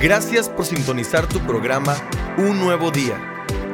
[0.00, 1.96] Gracias por sintonizar tu programa
[2.36, 3.18] Un Nuevo Día.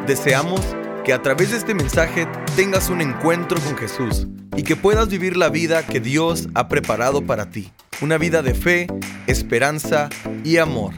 [0.07, 0.61] Deseamos
[1.05, 5.37] que a través de este mensaje tengas un encuentro con Jesús y que puedas vivir
[5.37, 7.73] la vida que Dios ha preparado para ti.
[8.03, 8.87] Una vida de fe,
[9.27, 10.11] esperanza
[10.45, 10.95] y amor.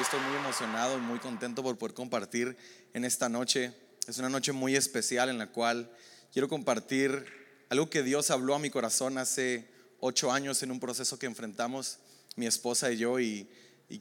[0.00, 2.56] Estoy muy emocionado y muy contento por poder compartir
[2.94, 3.74] en esta noche.
[4.08, 5.90] Es una noche muy especial en la cual
[6.32, 7.26] quiero compartir
[7.68, 9.68] algo que Dios habló a mi corazón hace
[10.00, 11.98] ocho años en un proceso que enfrentamos
[12.40, 13.46] mi esposa y yo y,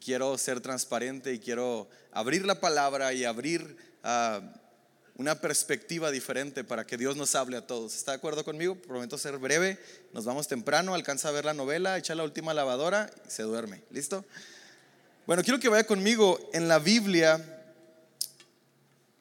[0.03, 4.39] quiero ser transparente y quiero abrir la palabra y abrir ah,
[5.15, 7.95] una perspectiva diferente para que Dios nos hable a todos.
[7.95, 8.75] ¿Está de acuerdo conmigo?
[8.75, 9.77] Prometo ser breve.
[10.13, 13.81] Nos vamos temprano, alcanza a ver la novela, echa la última lavadora y se duerme.
[13.89, 14.23] ¿Listo?
[15.27, 17.43] Bueno, quiero que vaya conmigo en la Biblia.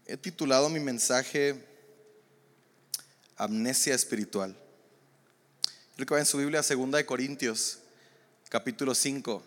[0.07, 1.57] He titulado mi mensaje
[3.37, 4.55] Amnesia Espiritual.
[5.97, 7.81] Quiero que vaya en su Biblia, segunda de Corintios
[8.49, 9.43] capítulo 5,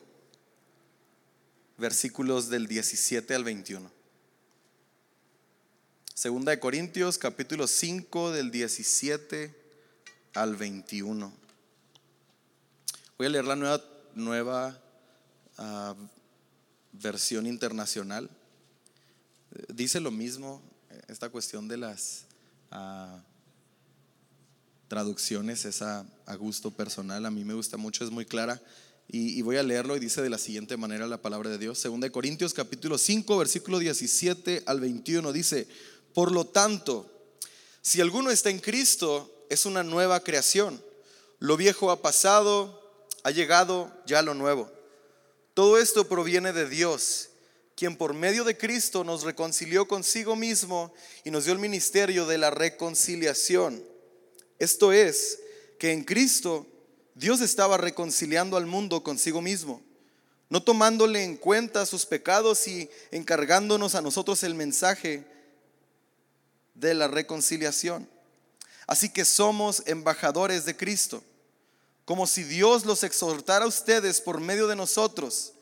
[1.77, 3.91] versículos del 17 al 21.
[6.13, 9.55] Segunda de Corintios, capítulo 5, del 17
[10.35, 11.33] al 21.
[13.17, 14.79] Voy a leer la nueva, nueva
[15.57, 15.95] ah,
[16.91, 18.29] versión internacional.
[19.67, 20.61] Dice lo mismo,
[21.07, 22.25] esta cuestión de las
[22.71, 23.19] uh,
[24.87, 27.25] traducciones es a, a gusto personal.
[27.25, 28.61] A mí me gusta mucho, es muy clara.
[29.13, 31.77] Y, voy a leerlo y dice de la siguiente manera la palabra de Dios.
[31.77, 35.67] Segunda de Corintios capítulo 5, versículo 17 al 21 dice,
[36.13, 37.11] por lo tanto,
[37.81, 40.81] si alguno está en Cristo, es una nueva creación.
[41.39, 44.71] Lo viejo ha pasado, ha llegado ya lo nuevo.
[45.55, 47.31] Todo esto proviene de Dios,
[47.75, 50.93] quien por medio de Cristo nos reconcilió consigo mismo
[51.25, 53.83] y nos dio el ministerio de la reconciliación.
[54.57, 55.39] Esto es,
[55.77, 56.65] que en Cristo
[57.15, 59.81] Dios estaba reconciliando al mundo consigo mismo,
[60.49, 65.25] no tomándole en cuenta sus pecados y encargándonos a nosotros el mensaje
[66.73, 68.09] de la reconciliación.
[68.87, 71.23] Así que somos embajadores de Cristo,
[72.05, 75.53] como si Dios los exhortara a ustedes por medio de nosotros.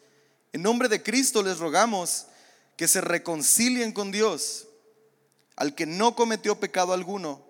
[0.54, 2.26] En nombre de Cristo les rogamos
[2.78, 4.68] que se reconcilien con Dios,
[5.56, 7.44] al que no cometió pecado alguno,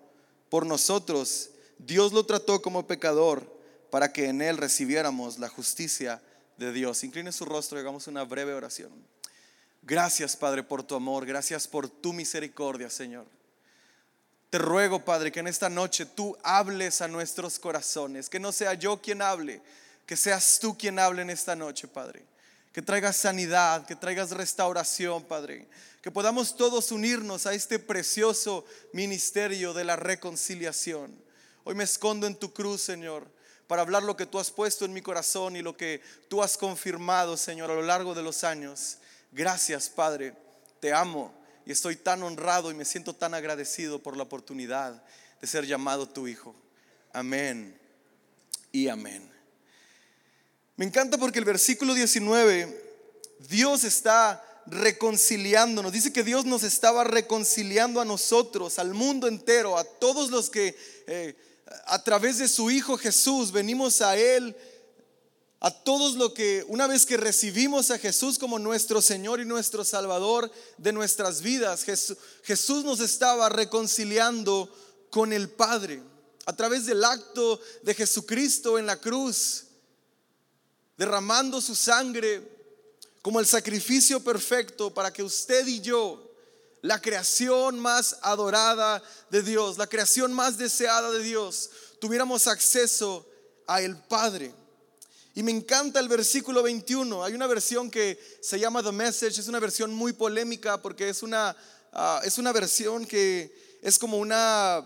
[0.48, 3.59] por nosotros Dios lo trató como pecador
[3.90, 6.22] para que en Él recibiéramos la justicia
[6.56, 7.02] de Dios.
[7.02, 8.92] Incline su rostro y hagamos una breve oración.
[9.82, 11.26] Gracias, Padre, por tu amor.
[11.26, 13.26] Gracias por tu misericordia, Señor.
[14.50, 18.28] Te ruego, Padre, que en esta noche tú hables a nuestros corazones.
[18.28, 19.62] Que no sea yo quien hable,
[20.06, 22.24] que seas tú quien hable en esta noche, Padre.
[22.72, 25.66] Que traigas sanidad, que traigas restauración, Padre.
[26.02, 31.14] Que podamos todos unirnos a este precioso ministerio de la reconciliación.
[31.64, 33.39] Hoy me escondo en tu cruz, Señor
[33.70, 36.58] para hablar lo que tú has puesto en mi corazón y lo que tú has
[36.58, 38.96] confirmado, Señor, a lo largo de los años.
[39.30, 40.34] Gracias, Padre.
[40.80, 41.32] Te amo
[41.64, 45.00] y estoy tan honrado y me siento tan agradecido por la oportunidad
[45.40, 46.52] de ser llamado tu Hijo.
[47.12, 47.78] Amén
[48.72, 49.30] y amén.
[50.74, 53.06] Me encanta porque el versículo 19,
[53.50, 55.92] Dios está reconciliándonos.
[55.92, 60.76] Dice que Dios nos estaba reconciliando a nosotros, al mundo entero, a todos los que...
[61.06, 61.49] Eh,
[61.86, 64.56] a través de su Hijo Jesús venimos a Él,
[65.60, 69.84] a todos lo que una vez que recibimos a Jesús como nuestro Señor y nuestro
[69.84, 74.74] Salvador de nuestras vidas, Jesús, Jesús nos estaba reconciliando
[75.10, 76.02] con el Padre.
[76.46, 79.64] A través del acto de Jesucristo en la cruz,
[80.96, 82.60] derramando su sangre
[83.22, 86.29] como el sacrificio perfecto para que usted y yo
[86.82, 91.70] la creación más adorada de Dios, la creación más deseada de Dios,
[92.00, 93.26] tuviéramos acceso
[93.66, 94.54] a el Padre.
[95.34, 97.22] Y me encanta el versículo 21.
[97.24, 101.22] Hay una versión que se llama The Message, es una versión muy polémica porque es
[101.22, 101.56] una,
[101.92, 104.84] ah, es una versión que es como una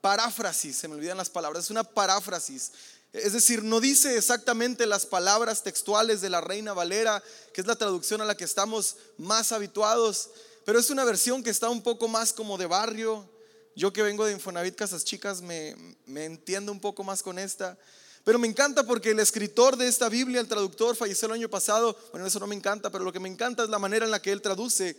[0.00, 2.72] paráfrasis, se me olvidan las palabras, es una paráfrasis.
[3.12, 7.76] Es decir, no dice exactamente las palabras textuales de la Reina Valera, que es la
[7.76, 10.30] traducción a la que estamos más habituados,
[10.64, 13.28] pero es una versión que está un poco más como de barrio.
[13.74, 15.74] Yo que vengo de Infonavit Casas Chicas me,
[16.06, 17.78] me entiendo un poco más con esta.
[18.24, 21.96] Pero me encanta porque el escritor de esta Biblia, el traductor, falleció el año pasado.
[22.12, 24.22] Bueno, eso no me encanta, pero lo que me encanta es la manera en la
[24.22, 24.96] que él traduce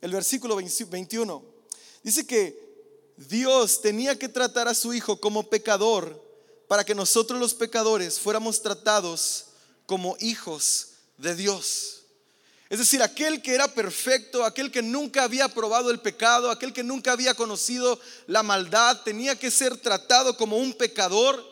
[0.00, 1.44] el versículo 21.
[2.02, 6.20] Dice que Dios tenía que tratar a su Hijo como pecador
[6.66, 9.46] para que nosotros los pecadores fuéramos tratados
[9.86, 10.88] como hijos
[11.18, 12.03] de Dios.
[12.70, 16.82] Es decir, aquel que era perfecto, aquel que nunca había probado el pecado, aquel que
[16.82, 21.44] nunca había conocido la maldad, tenía que ser tratado como un pecador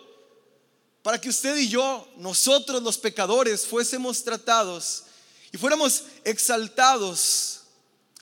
[1.03, 5.05] para que usted y yo, nosotros los pecadores, fuésemos tratados
[5.50, 7.62] y fuéramos exaltados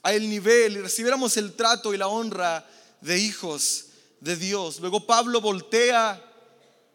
[0.03, 2.67] a el nivel y recibiéramos el trato y la honra
[2.99, 3.85] de hijos
[4.19, 4.79] de Dios.
[4.79, 6.30] Luego Pablo voltea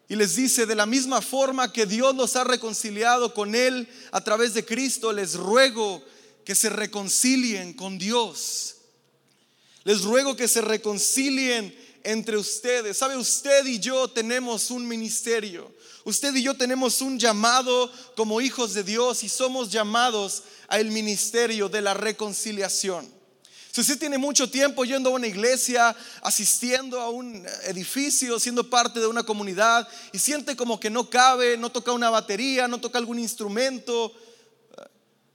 [0.09, 4.23] y les dice, de la misma forma que Dios los ha reconciliado con Él a
[4.23, 6.01] través de Cristo, les ruego
[6.45, 8.75] que se reconcilien con Dios.
[9.83, 12.97] Les ruego que se reconcilien entre ustedes.
[12.97, 13.17] ¿Sabe?
[13.17, 15.73] Usted y yo tenemos un ministerio.
[16.05, 21.67] Usted y yo tenemos un llamado como hijos de Dios y somos llamados al ministerio
[21.67, 23.16] de la reconciliación.
[23.77, 28.99] Si usted tiene mucho tiempo yendo a una iglesia, asistiendo a un edificio, siendo parte
[28.99, 32.97] de una comunidad y siente como que no cabe, no toca una batería, no toca
[32.97, 34.11] algún instrumento,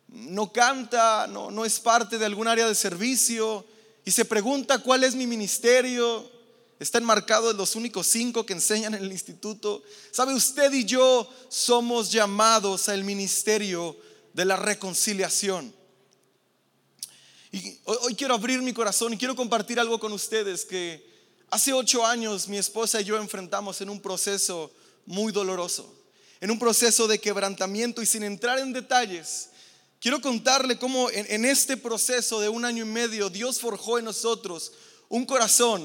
[0.09, 3.65] no canta, no, no es parte de algún área de servicio
[4.05, 6.29] y se pregunta cuál es mi ministerio,
[6.81, 9.85] está enmarcado en los únicos cinco que enseñan en el instituto.
[10.11, 10.35] ¿Sabe?
[10.35, 13.97] Usted y yo somos llamados al ministerio
[14.33, 15.82] de la reconciliación.
[17.55, 21.07] Y hoy, quiero abrir mi corazón y quiero compartir algo con ustedes que
[21.51, 24.73] hace ocho años mi esposa y yo enfrentamos en un proceso
[25.05, 25.95] muy doloroso,
[26.41, 29.51] en un proceso de quebrantamiento y sin entrar en detalles.
[30.01, 34.07] Quiero contarle cómo en, en este proceso de un año y medio Dios forjó en
[34.07, 34.73] nosotros
[35.11, 35.85] un corazón,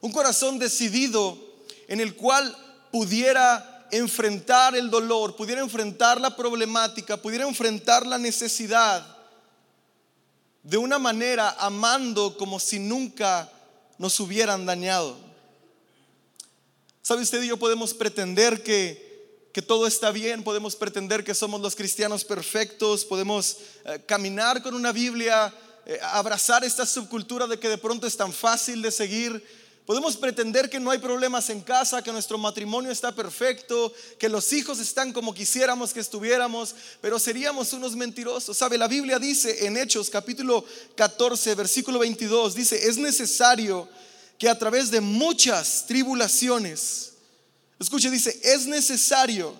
[0.00, 1.36] un corazón decidido
[1.88, 2.56] en el cual
[2.92, 9.21] pudiera enfrentar el dolor, pudiera enfrentar la problemática, pudiera enfrentar la necesidad
[10.62, 13.50] de una manera amando como si nunca
[13.98, 15.16] nos hubieran dañado.
[17.02, 20.44] ¿Sabe usted y yo podemos pretender que, que todo está bien?
[20.44, 25.52] Podemos pretender que somos los cristianos perfectos, podemos eh, caminar con una Biblia,
[25.84, 29.44] eh, abrazar esta subcultura de que de pronto es tan fácil de seguir
[29.86, 34.52] Podemos pretender que no hay problemas en casa, que nuestro matrimonio está perfecto, que los
[34.52, 38.56] hijos están como quisiéramos que estuviéramos, pero seríamos unos mentirosos.
[38.56, 38.78] ¿Sabe?
[38.78, 40.64] La Biblia dice en Hechos capítulo
[40.94, 43.88] 14, versículo 22, dice, es necesario
[44.38, 47.14] que a través de muchas tribulaciones,
[47.80, 49.52] escuche, dice, es necesario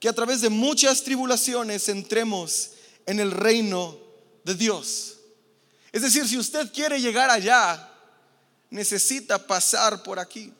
[0.00, 2.70] que a través de muchas tribulaciones entremos
[3.06, 3.96] en el reino
[4.42, 5.18] de Dios.
[5.92, 7.91] Es decir, si usted quiere llegar allá,
[8.72, 10.52] necesita pasar por aquí.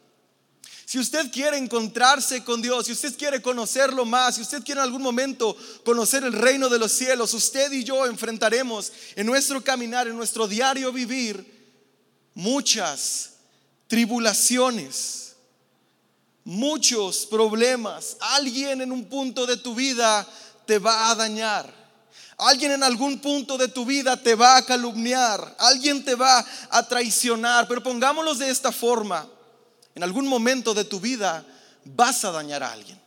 [0.84, 4.84] Si usted quiere encontrarse con Dios, si usted quiere conocerlo más, si usted quiere en
[4.84, 10.06] algún momento conocer el reino de los cielos, usted y yo enfrentaremos en nuestro caminar,
[10.06, 11.50] en nuestro diario vivir,
[12.34, 13.30] muchas
[13.86, 15.34] tribulaciones,
[16.44, 18.18] muchos problemas.
[18.20, 20.28] Alguien en un punto de tu vida
[20.66, 21.81] te va a dañar.
[22.38, 26.88] Alguien en algún punto de tu vida te va a calumniar, alguien te va a
[26.88, 29.28] traicionar, pero pongámoslo de esta forma,
[29.94, 31.44] en algún momento de tu vida
[31.84, 33.01] vas a dañar a alguien.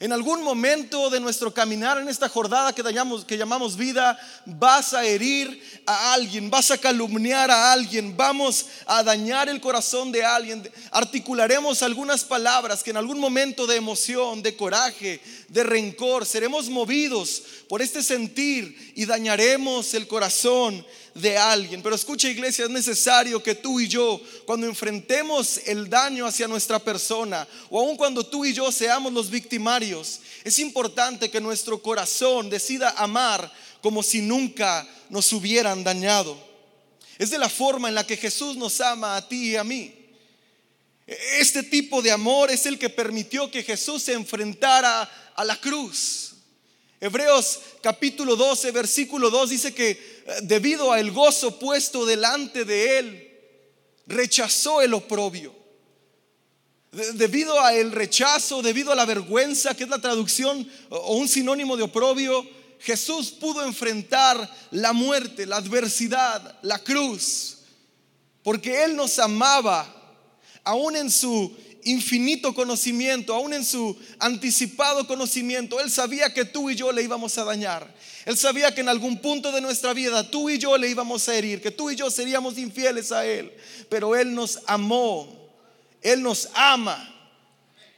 [0.00, 2.82] En algún momento de nuestro caminar en esta jornada que,
[3.26, 9.02] que llamamos vida, vas a herir a alguien, vas a calumniar a alguien, vamos a
[9.02, 10.70] dañar el corazón de alguien.
[10.90, 17.42] Articularemos algunas palabras que en algún momento de emoción, de coraje, de rencor, seremos movidos
[17.68, 20.84] por este sentir y dañaremos el corazón
[21.20, 21.82] de alguien.
[21.82, 26.78] Pero escucha iglesia, es necesario que tú y yo, cuando enfrentemos el daño hacia nuestra
[26.78, 32.50] persona, o aun cuando tú y yo seamos los victimarios, es importante que nuestro corazón
[32.50, 36.36] decida amar como si nunca nos hubieran dañado.
[37.18, 39.94] Es de la forma en la que Jesús nos ama a ti y a mí.
[41.06, 46.25] Este tipo de amor es el que permitió que Jesús se enfrentara a la cruz.
[47.00, 49.98] Hebreos capítulo 12, versículo 2 dice que eh,
[50.42, 53.38] debido al gozo puesto delante de él,
[54.06, 55.54] rechazó el oprobio.
[56.92, 61.82] Debido al rechazo, debido a la vergüenza, que es la traducción o un sinónimo de
[61.82, 62.46] oprobio,
[62.80, 67.58] Jesús pudo enfrentar la muerte, la adversidad, la cruz,
[68.42, 69.92] porque Él nos amaba,
[70.64, 71.54] aún en su
[71.86, 77.38] infinito conocimiento, aún en su anticipado conocimiento, Él sabía que tú y yo le íbamos
[77.38, 77.94] a dañar.
[78.24, 81.36] Él sabía que en algún punto de nuestra vida tú y yo le íbamos a
[81.36, 83.52] herir, que tú y yo seríamos infieles a Él.
[83.88, 85.48] Pero Él nos amó,
[86.02, 87.12] Él nos ama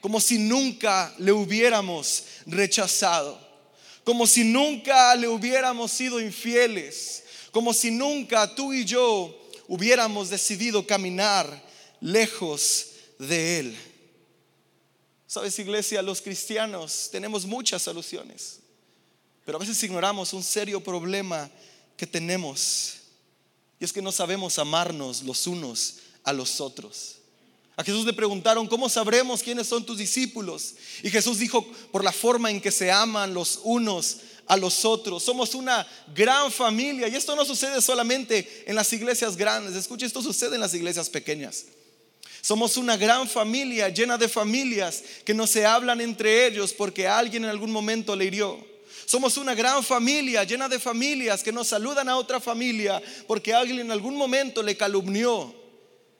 [0.00, 3.40] como si nunca le hubiéramos rechazado,
[4.04, 9.34] como si nunca le hubiéramos sido infieles, como si nunca tú y yo
[9.66, 11.66] hubiéramos decidido caminar
[12.00, 12.88] lejos
[13.18, 13.76] de Él.
[15.26, 18.60] Sabes, iglesia, los cristianos tenemos muchas soluciones,
[19.44, 21.50] pero a veces ignoramos un serio problema
[21.96, 22.94] que tenemos,
[23.78, 27.16] y es que no sabemos amarnos los unos a los otros.
[27.76, 30.74] A Jesús le preguntaron, ¿cómo sabremos quiénes son tus discípulos?
[31.02, 34.16] Y Jesús dijo, por la forma en que se aman los unos
[34.48, 35.22] a los otros.
[35.22, 39.76] Somos una gran familia y esto no sucede solamente en las iglesias grandes.
[39.76, 41.66] Escucha, esto sucede en las iglesias pequeñas.
[42.40, 47.44] Somos una gran familia llena de familias que no se hablan entre ellos porque alguien
[47.44, 48.58] en algún momento le hirió.
[49.06, 53.80] Somos una gran familia llena de familias que no saludan a otra familia porque alguien
[53.80, 55.54] en algún momento le calumnió.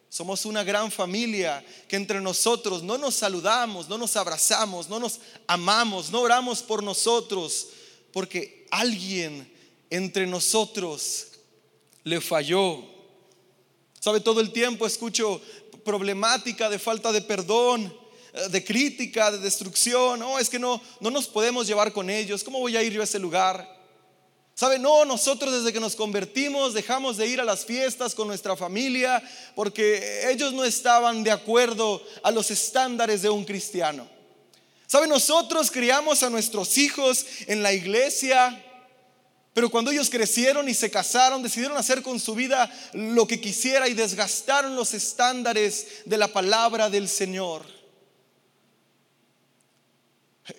[0.09, 5.21] Somos una gran familia que entre nosotros no nos saludamos, no nos abrazamos, no nos
[5.47, 7.69] amamos, no oramos por nosotros,
[8.11, 9.53] porque alguien
[9.91, 11.27] entre nosotros
[12.05, 12.83] le falló.
[14.01, 14.21] ¿Sabe?
[14.21, 15.43] Todo el tiempo escucho
[15.89, 17.91] problemática de falta de perdón,
[18.35, 20.21] eh, de crítica, de destrucción.
[20.21, 22.45] No, es que no, no nos podemos llevar con ellos.
[22.45, 23.67] ¿Cómo voy a ir yo a ese lugar?
[24.55, 24.79] ¿Sabe?
[24.79, 29.23] No, nosotros desde que nos convertimos dejamos de ir a las fiestas con nuestra familia
[29.55, 34.07] porque ellos no estaban de acuerdo a los estándares de un cristiano.
[34.87, 35.07] ¿Sabe?
[35.07, 38.63] Nosotros criamos a nuestros hijos en la iglesia,
[39.55, 43.89] pero cuando ellos crecieron y se casaron, decidieron hacer con su vida lo que quisiera
[43.89, 47.67] y desgastaron los estándares de la palabra del Señor.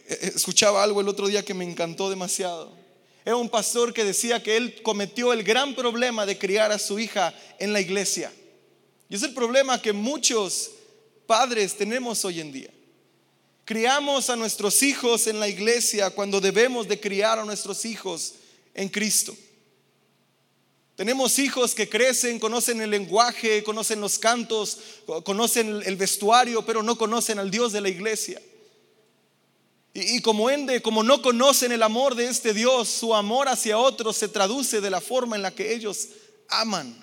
[0.08, 2.78] Escuchaba algo el otro día que me encantó demasiado.
[3.26, 7.00] Era un pastor que decía que él cometió el gran problema de criar a su
[7.00, 8.32] hija en la iglesia.
[9.08, 10.72] Y es el problema que muchos
[11.26, 12.70] padres tenemos hoy en día.
[13.66, 18.34] Criamos a nuestros hijos en la iglesia cuando debemos de criar a nuestros hijos
[18.74, 19.36] en Cristo.
[21.00, 24.80] Tenemos hijos que crecen, conocen el lenguaje, conocen los cantos,
[25.24, 28.42] conocen el vestuario, pero no conocen al Dios de la iglesia.
[29.94, 34.18] Y, como ende, como no conocen el amor de este Dios, su amor hacia otros
[34.18, 36.10] se traduce de la forma en la que ellos
[36.50, 36.94] aman,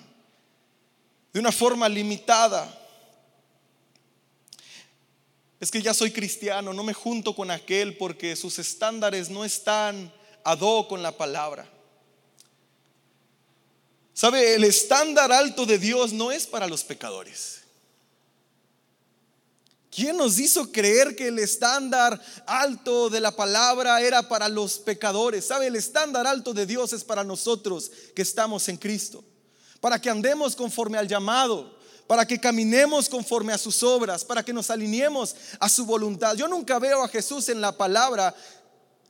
[1.33, 2.71] de una forma limitada.
[5.59, 10.13] Es que ya soy cristiano, no me junto con aquel porque sus estándares no están
[10.47, 11.67] a do con la palabra.
[14.13, 14.55] ¿Sabe?
[14.55, 17.63] El estándar alto de Dios no es para los pecadores.
[19.91, 25.45] ¿Quién nos hizo creer que el estándar alto de la palabra era para los pecadores?
[25.45, 25.67] ¿Sabe?
[25.67, 29.25] El estándar alto de Dios es para nosotros que estamos en Cristo.
[29.81, 31.77] Para que andemos conforme al llamado,
[32.07, 36.35] para que caminemos conforme a sus obras, para que nos alineemos a su voluntad.
[36.35, 38.33] Yo nunca veo a Jesús en la palabra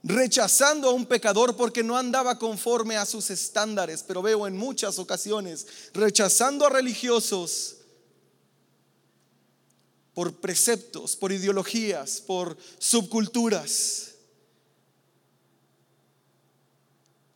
[0.08, 5.00] rechazando a un pecador porque no andaba conforme a sus estándares, pero veo en muchas
[5.00, 7.76] ocasiones rechazando a religiosos
[10.14, 14.14] por preceptos, por ideologías, por subculturas.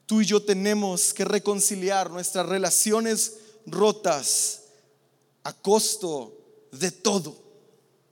[0.06, 3.34] Tú y yo tenemos que reconciliar nuestras relaciones
[3.66, 4.62] rotas
[5.44, 6.38] a costo
[6.72, 7.38] de todo.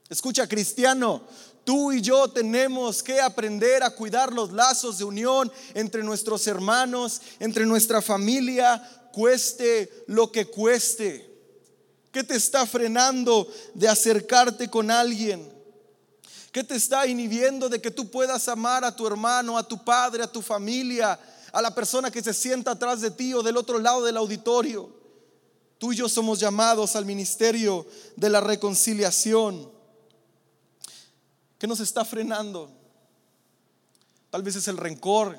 [0.09, 1.23] Escucha, cristiano,
[1.69, 7.21] tú y yo tenemos que aprender a cuidar los lazos de unión entre nuestros hermanos,
[7.39, 8.81] entre nuestra familia,
[9.13, 11.29] cueste lo que cueste.
[12.11, 15.47] ¿Qué te está frenando de acercarte con alguien?
[16.51, 20.23] ¿Qué te está inhibiendo de que tú puedas amar a tu hermano, a tu padre,
[20.23, 21.19] a tu familia,
[21.51, 24.89] a la persona que se sienta atrás de ti o del otro lado del auditorio?
[25.77, 27.85] Tú y yo somos llamados al ministerio
[28.15, 29.77] de la reconciliación.
[31.59, 32.71] ¿Qué nos está frenando?
[34.29, 35.37] Tal vez es el rencor,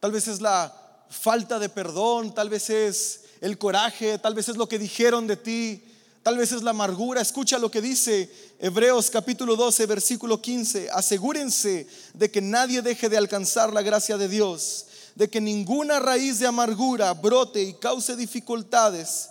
[0.00, 4.56] tal vez es la falta de perdón, tal vez es el coraje, tal vez es
[4.56, 5.84] lo que dijeron de ti,
[6.24, 7.20] tal vez es la amargura.
[7.20, 8.28] Escucha lo que dice
[8.58, 10.90] Hebreos capítulo 12, versículo 15.
[10.90, 16.40] Asegúrense de que nadie deje de alcanzar la gracia de Dios, de que ninguna raíz
[16.40, 19.30] de amargura brote y cause dificultades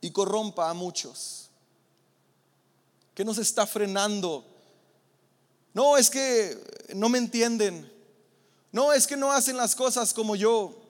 [0.00, 1.47] y corrompa a muchos.
[3.18, 4.46] ¿Qué nos está frenando?
[5.74, 6.56] No, es que
[6.94, 7.92] no me entienden.
[8.70, 10.80] No, es que no hacen las cosas como yo.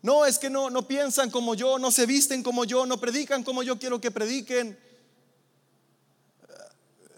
[0.00, 3.44] No, es que no, no piensan como yo, no se visten como yo, no predican
[3.44, 4.78] como yo quiero que prediquen.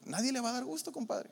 [0.07, 1.30] Nadie le va a dar gusto, compadre.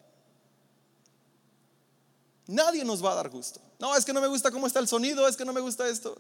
[2.47, 3.61] Nadie nos va a dar gusto.
[3.81, 5.89] No, es que no me gusta cómo está el sonido, es que no me gusta
[5.89, 6.17] esto.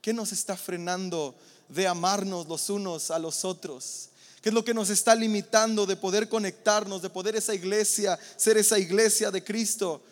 [0.00, 1.34] ¿Qué nos está frenando
[1.68, 4.08] de amarnos los unos a los otros?
[4.44, 8.58] ¿Qué es lo que nos está limitando de poder conectarnos, de poder esa iglesia, ser
[8.58, 10.02] esa iglesia de Cristo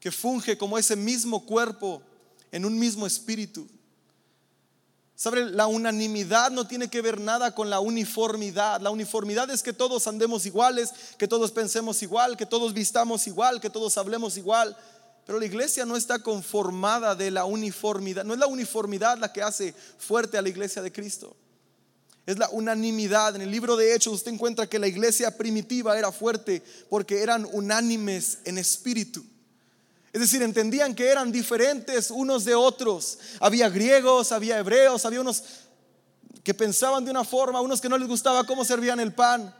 [0.00, 2.02] que funge como ese mismo cuerpo
[2.50, 3.68] en un mismo espíritu?
[5.14, 8.80] Sabe, la unanimidad no tiene que ver nada con la uniformidad.
[8.80, 13.60] La uniformidad es que todos andemos iguales, que todos pensemos igual, que todos vistamos igual,
[13.60, 14.76] que todos hablemos igual.
[15.24, 18.24] Pero la iglesia no está conformada de la uniformidad.
[18.24, 21.36] No es la uniformidad la que hace fuerte a la iglesia de Cristo.
[22.28, 23.34] Es la unanimidad.
[23.36, 27.48] En el libro de Hechos usted encuentra que la iglesia primitiva era fuerte porque eran
[27.52, 29.24] unánimes en espíritu.
[30.12, 33.18] Es decir, entendían que eran diferentes unos de otros.
[33.40, 35.42] Había griegos, había hebreos, había unos
[36.44, 39.54] que pensaban de una forma, unos que no les gustaba cómo servían el pan,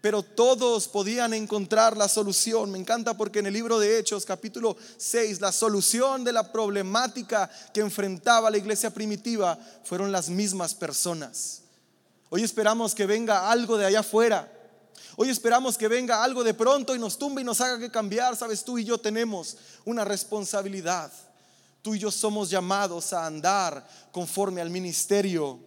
[0.00, 2.70] pero todos podían encontrar la solución.
[2.70, 7.50] Me encanta porque en el libro de Hechos, capítulo 6, la solución de la problemática
[7.74, 11.62] que enfrentaba la iglesia primitiva fueron las mismas personas.
[12.30, 14.52] Hoy esperamos que venga algo de allá afuera.
[15.16, 18.36] Hoy esperamos que venga algo de pronto y nos tumbe y nos haga que cambiar.
[18.36, 21.10] Sabes, tú y yo tenemos una responsabilidad.
[21.82, 25.58] Tú y yo somos llamados a andar conforme al ministerio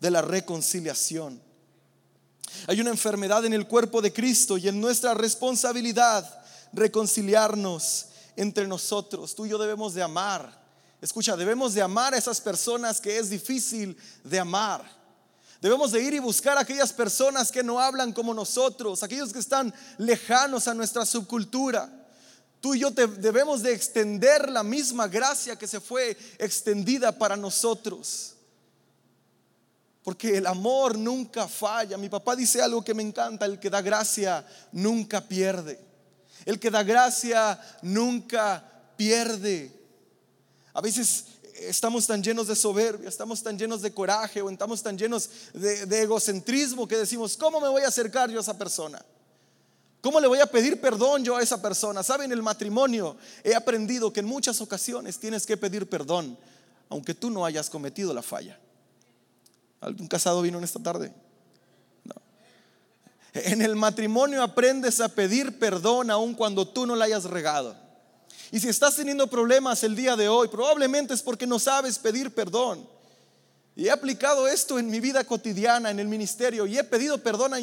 [0.00, 1.40] de la reconciliación.
[2.66, 6.42] Hay una enfermedad en el cuerpo de Cristo y en nuestra responsabilidad
[6.72, 9.34] reconciliarnos entre nosotros.
[9.34, 10.60] Tú y yo debemos de amar.
[11.00, 14.99] Escucha, debemos de amar a esas personas que es difícil de amar.
[15.60, 19.40] Debemos de ir y buscar a aquellas personas que no hablan como nosotros, aquellos que
[19.40, 21.90] están lejanos a nuestra subcultura.
[22.60, 28.34] Tú y yo debemos de extender la misma gracia que se fue extendida para nosotros.
[30.02, 31.98] Porque el amor nunca falla.
[31.98, 35.78] Mi papá dice algo que me encanta, el que da gracia nunca pierde.
[36.46, 38.64] El que da gracia nunca
[38.96, 39.78] pierde.
[40.72, 41.24] A veces
[41.60, 46.02] estamos tan llenos de soberbia, estamos tan llenos de coraje o estamos tan llenos de,
[46.02, 49.04] egocentrismo que decimos, ¿cómo me voy a acercar yo a esa persona?
[50.00, 52.02] ¿Cómo le voy a pedir perdón yo a esa persona?
[52.02, 56.38] Saben, el matrimonio he aprendido que en muchas ocasiones tienes que pedir perdón,
[56.88, 58.58] aunque tú no hayas cometido la falla.
[59.80, 61.12] ¿Algún casado vino en esta tarde?
[62.04, 62.14] No.
[63.34, 67.89] En el matrimonio aprendes a pedir perdón aun cuando tú no la hayas regado.
[68.52, 72.34] Y si estás teniendo problemas el día de hoy, probablemente es porque no sabes pedir
[72.34, 72.86] perdón.
[73.76, 77.54] Y he aplicado esto en mi vida cotidiana, en el ministerio, y he pedido perdón
[77.54, 77.58] a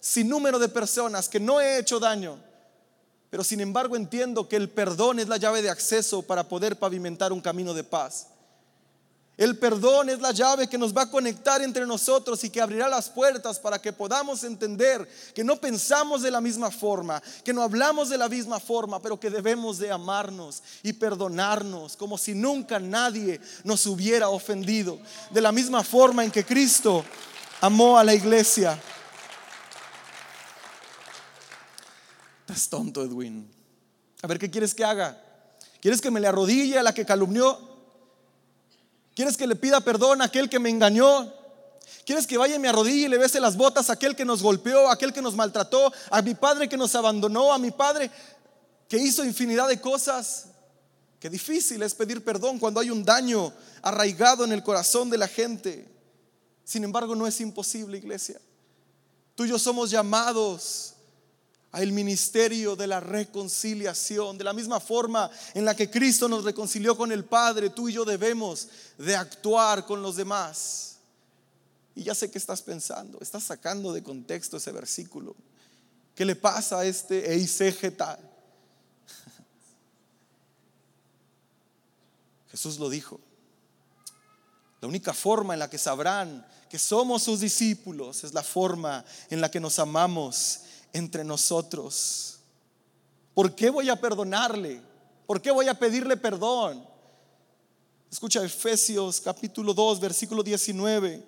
[0.00, 2.38] sin número de personas que no he hecho daño.
[3.30, 7.32] Pero sin embargo entiendo que el perdón es la llave de acceso para poder pavimentar
[7.32, 8.26] un camino de paz.
[9.36, 12.88] El perdón es la llave que nos va a conectar entre nosotros y que abrirá
[12.88, 17.62] las puertas para que podamos entender que no pensamos de la misma forma, que no
[17.62, 22.78] hablamos de la misma forma, pero que debemos de amarnos y perdonarnos como si nunca
[22.78, 25.00] nadie nos hubiera ofendido.
[25.30, 27.04] De la misma forma en que Cristo
[27.60, 28.80] amó a la iglesia.
[32.46, 33.50] Estás tonto, Edwin.
[34.22, 35.20] A ver, ¿qué quieres que haga?
[35.80, 37.73] ¿Quieres que me le arrodille a la que calumnió?
[39.14, 41.32] ¿Quieres que le pida perdón a aquel que me engañó?
[42.04, 44.42] ¿Quieres que vaya y me arrodille y le bese las botas a aquel que nos
[44.42, 48.10] golpeó, a aquel que nos maltrató, a mi padre que nos abandonó, a mi padre
[48.88, 50.46] que hizo infinidad de cosas?
[51.20, 55.28] Qué difícil es pedir perdón cuando hay un daño arraigado en el corazón de la
[55.28, 55.88] gente.
[56.64, 58.40] Sin embargo, no es imposible, iglesia.
[59.34, 60.93] Tú y yo somos llamados
[61.74, 64.38] al ministerio de la reconciliación.
[64.38, 67.94] De la misma forma en la que Cristo nos reconcilió con el Padre, tú y
[67.94, 70.98] yo debemos de actuar con los demás.
[71.96, 75.34] Y ya sé que estás pensando, estás sacando de contexto ese versículo.
[76.14, 78.20] ¿Qué le pasa a este Eisegeta?
[82.52, 83.20] Jesús lo dijo.
[84.80, 89.40] La única forma en la que sabrán que somos sus discípulos es la forma en
[89.40, 90.60] la que nos amamos
[90.94, 92.38] entre nosotros.
[93.34, 94.80] ¿Por qué voy a perdonarle?
[95.26, 96.86] ¿Por qué voy a pedirle perdón?
[98.10, 101.22] Escucha Efesios capítulo 2, versículo 19.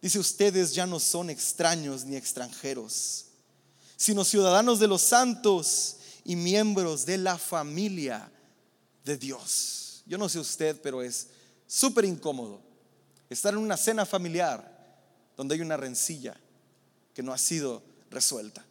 [0.00, 3.24] Dice, ustedes ya no son extraños ni extranjeros,
[3.96, 8.30] sino ciudadanos de los santos y miembros de la familia
[9.04, 10.02] de Dios.
[10.04, 11.28] Yo no sé usted, pero es
[11.66, 12.60] súper incómodo
[13.30, 14.76] estar en una cena familiar
[15.34, 16.38] donde hay una rencilla
[17.14, 18.64] que no ha sido resuelta.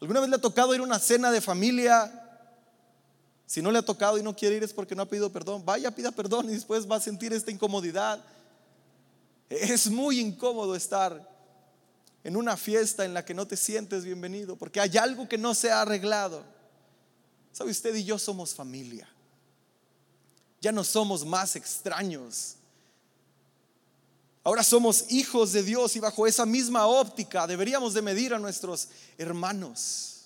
[0.00, 2.10] ¿Alguna vez le ha tocado ir a una cena de familia?
[3.46, 5.64] Si no le ha tocado y no quiere ir es porque no ha pedido perdón.
[5.64, 8.24] Vaya, pida perdón y después va a sentir esta incomodidad.
[9.48, 11.28] Es muy incómodo estar
[12.22, 15.54] en una fiesta en la que no te sientes bienvenido porque hay algo que no
[15.54, 16.44] se ha arreglado.
[17.52, 19.08] ¿Sabe usted y yo somos familia?
[20.60, 22.56] Ya no somos más extraños.
[24.50, 28.88] Ahora somos hijos de Dios y bajo esa misma óptica deberíamos de medir a nuestros
[29.16, 30.22] hermanos.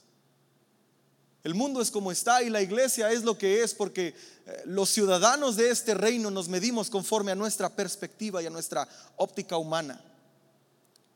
[1.43, 4.15] El mundo es como está y la iglesia es lo que es porque
[4.47, 8.89] eh, los ciudadanos de este reino nos medimos conforme a nuestra perspectiva y a nuestra
[9.17, 10.03] óptica humana.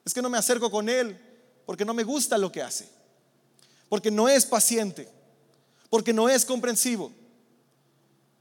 [0.05, 1.19] Es que no me acerco con él
[1.65, 2.91] porque no me gusta lo que hace,
[3.89, 5.09] porque no es paciente,
[5.89, 7.11] porque no es comprensivo,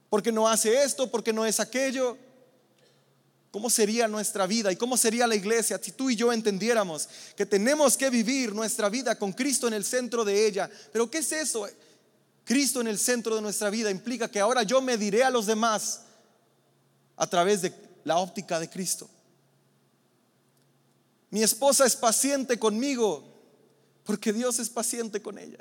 [0.10, 2.18] porque no hace esto, porque no es aquello.
[3.52, 7.46] ¿Cómo sería nuestra vida y cómo sería la iglesia si tú y yo entendiéramos que
[7.46, 10.70] tenemos que vivir nuestra vida con Cristo en el centro de ella?
[10.92, 11.68] Pero ¿qué es eso?
[12.44, 15.46] Cristo en el centro de nuestra vida implica que ahora yo me diré a los
[15.46, 16.02] demás
[17.16, 19.10] a través de la óptica de Cristo.
[21.30, 23.24] Mi esposa es paciente conmigo
[24.04, 25.60] porque Dios es paciente con ella.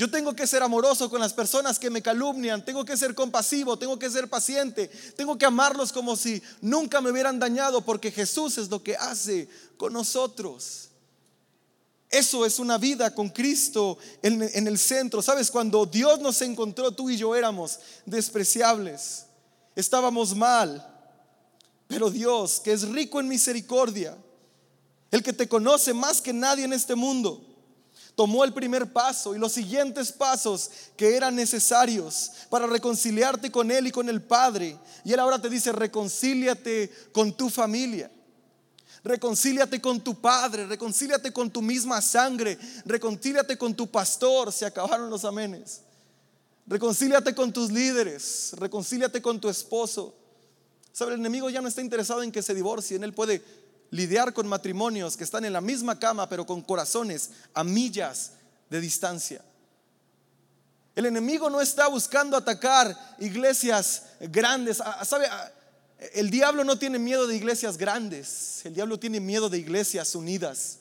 [0.00, 3.78] Yo tengo que ser amoroso con las personas que me calumnian, tengo que ser compasivo,
[3.78, 8.56] tengo que ser paciente, tengo que amarlos como si nunca me hubieran dañado, porque Jesús
[8.56, 10.88] es lo que hace con nosotros.
[12.08, 15.20] Eso es una vida con Cristo en, en, el centro.
[15.20, 15.50] ¿Sabes?
[15.50, 19.26] Cuando Dios nos encontró, tú y yo éramos despreciables,
[19.76, 20.82] estábamos mal,
[21.88, 24.16] pero Dios, que es rico en misericordia,
[25.10, 27.49] el que te conoce más que nadie en este mundo,
[28.14, 33.86] tomó el primer paso y los siguientes pasos que eran necesarios para reconciliarte con Él
[33.86, 34.76] y con el Padre.
[35.04, 38.10] Y Él ahora te dice, reconcíliate con tu familia.
[39.02, 45.08] Reconcíliate con tu padre, reconcíliate con tu misma sangre, reconcíliate con tu pastor, se acabaron
[45.08, 45.80] los amenes.
[46.66, 50.14] Reconcíliate con tus líderes, reconcíliate con tu esposo.
[50.92, 51.14] ¿Sabe?
[51.14, 53.42] El enemigo ya no está interesado en que se divorcien, él puede
[53.90, 58.32] lidiar con matrimonios que están en la misma cama, pero con corazones a millas
[58.68, 59.42] de distancia.
[60.94, 64.80] El enemigo no está buscando atacar iglesias grandes.
[64.80, 65.26] Ah, ¿Sabe?
[65.30, 65.50] Ah,
[66.12, 68.60] el diablo no tiene miedo de iglesias grandes.
[68.64, 70.78] El diablo tiene miedo de iglesias unidas,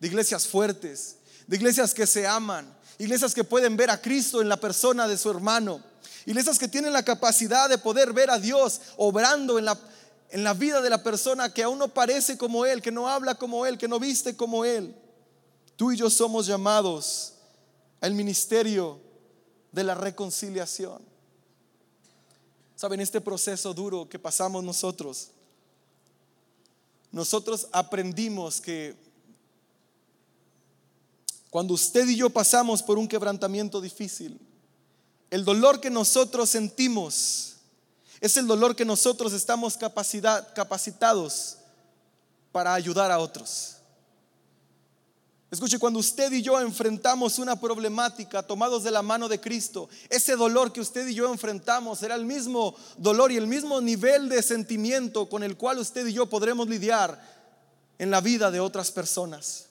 [0.00, 1.16] de iglesias fuertes,
[1.46, 5.16] de iglesias que se aman, iglesias que pueden ver a Cristo en la persona de
[5.16, 5.82] su hermano,
[6.26, 9.78] iglesias que tienen la capacidad de poder ver a Dios obrando en la
[10.30, 13.36] en la vida de la persona que aún no parece como Él, que no habla
[13.36, 14.94] como Él, que no viste como Él.
[15.76, 17.34] Tú y yo somos llamados
[18.00, 19.00] al ministerio
[19.72, 21.02] de la reconciliación.
[22.74, 25.28] Saben, este proceso duro que pasamos nosotros,
[27.10, 28.94] nosotros aprendimos que
[31.50, 34.38] cuando usted y yo pasamos por un quebrantamiento difícil,
[35.30, 37.55] el dolor que nosotros sentimos,
[38.20, 41.58] es el dolor que nosotros estamos capacitados
[42.52, 43.76] para ayudar a otros.
[45.50, 50.34] Escuche, cuando usted y yo enfrentamos una problemática tomados de la mano de Cristo, ese
[50.34, 54.42] dolor que usted y yo enfrentamos será el mismo dolor y el mismo nivel de
[54.42, 57.20] sentimiento con el cual usted y yo podremos lidiar
[57.98, 59.66] en la vida de otras personas.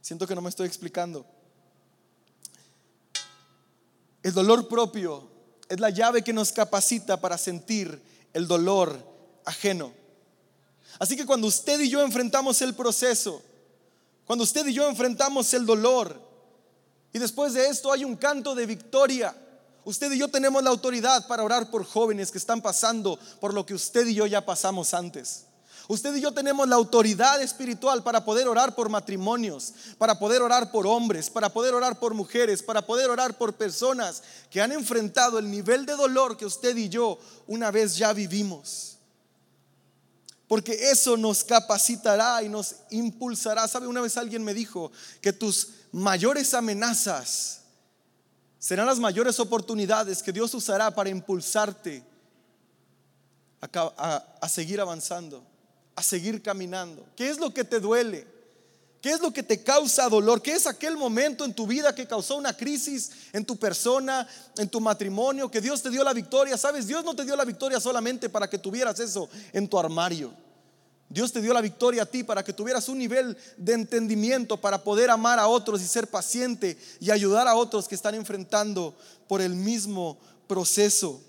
[0.00, 1.24] Siento que no me estoy explicando.
[4.22, 5.37] El dolor propio
[5.68, 8.00] es la llave que nos capacita para sentir
[8.32, 8.98] el dolor
[9.44, 9.92] ajeno.
[10.98, 13.42] Así que cuando usted y yo enfrentamos el proceso,
[14.26, 16.20] cuando usted y yo enfrentamos el dolor,
[17.12, 19.34] y después de esto hay un canto de victoria,
[19.84, 23.64] usted y yo tenemos la autoridad para orar por jóvenes que están pasando por lo
[23.64, 25.47] que usted y yo ya pasamos antes.
[25.90, 30.70] Usted y yo tenemos la autoridad espiritual para poder orar por matrimonios, para poder orar
[30.70, 35.38] por hombres, para poder orar por mujeres, para poder orar por personas que han enfrentado
[35.38, 38.98] el nivel de dolor que usted y yo una vez ya vivimos.
[40.46, 43.66] Porque eso nos capacitará y nos impulsará.
[43.66, 43.86] ¿Sabe?
[43.86, 47.62] Una vez alguien me dijo que tus mayores amenazas
[48.58, 52.04] serán las mayores oportunidades que Dios usará para impulsarte
[53.62, 55.42] a, a seguir avanzando
[55.98, 57.04] a seguir caminando?
[57.16, 58.24] ¿Qué es lo que te duele?
[59.00, 60.40] ¿Qué es lo que te causa dolor?
[60.40, 64.68] ¿Qué es aquel momento en tu vida que causó una crisis en tu persona, en
[64.68, 66.56] tu matrimonio, que Dios te dio la victoria?
[66.56, 70.32] Sabes, Dios no te dio la victoria solamente para que tuvieras eso en tu armario.
[71.08, 74.84] Dios te dio la victoria a ti para que tuvieras un nivel de entendimiento para
[74.84, 78.94] poder amar a otros y ser paciente y ayudar a otros que están enfrentando
[79.26, 81.20] por el mismo proceso.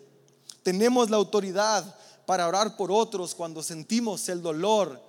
[0.61, 1.95] Tenemos la autoridad
[2.29, 5.01] para orar por otros cuando sentimos el dolor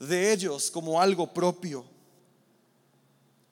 [0.00, 1.84] de ellos como algo propio.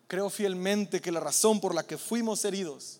[0.09, 2.99] Creo fielmente que la razón por la que fuimos heridos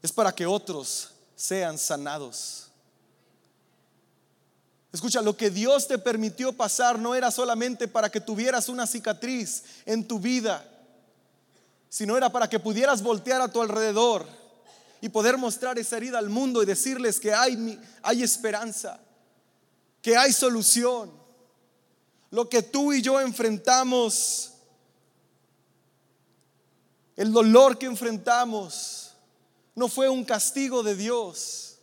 [0.00, 2.68] es para que otros sean sanados.
[4.90, 9.64] Escucha, lo que Dios te permitió pasar no era solamente para que tuvieras una cicatriz
[9.84, 10.66] en tu vida,
[11.90, 14.45] sino era para que pudieras voltear a tu alrededor
[15.06, 18.98] y poder mostrar esa herida al mundo y decirles que hay, hay esperanza,
[20.02, 21.12] que hay solución.
[22.30, 24.54] Lo que tú y yo enfrentamos,
[27.14, 29.12] el dolor que enfrentamos,
[29.76, 31.76] no fue un castigo de Dios,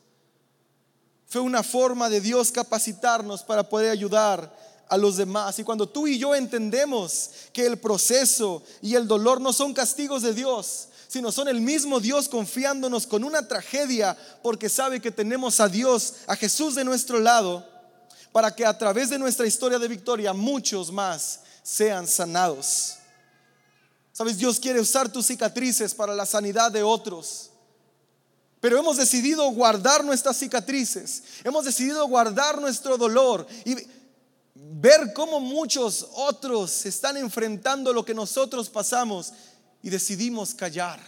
[1.26, 4.54] fue una forma de Dios capacitarnos para poder ayudar
[4.90, 5.58] a los demás.
[5.60, 10.24] Y cuando tú y yo entendemos que el proceso y el dolor no son castigos
[10.24, 15.60] de Dios, sino son el mismo Dios confiándonos con una tragedia porque sabe que tenemos
[15.60, 17.64] a Dios, a Jesús de nuestro lado,
[18.32, 22.96] para que a través de nuestra historia de victoria muchos más sean sanados.
[24.12, 27.52] Sabes, Dios quiere usar tus cicatrices para la sanidad de otros.
[28.60, 33.76] Pero hemos decidido guardar nuestras cicatrices, hemos decidido guardar nuestro dolor y
[34.56, 39.32] ver cómo muchos otros están enfrentando lo que nosotros pasamos
[39.84, 41.00] y decidimos callar.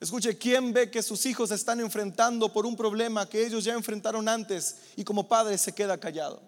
[0.00, 4.28] Escuche, ¿quién ve que sus hijos están enfrentando por un problema que ellos ya enfrentaron
[4.28, 6.40] antes y como padre se queda callado?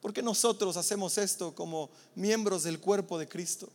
[0.00, 3.70] ¿Por qué nosotros hacemos esto como miembros del cuerpo de Cristo?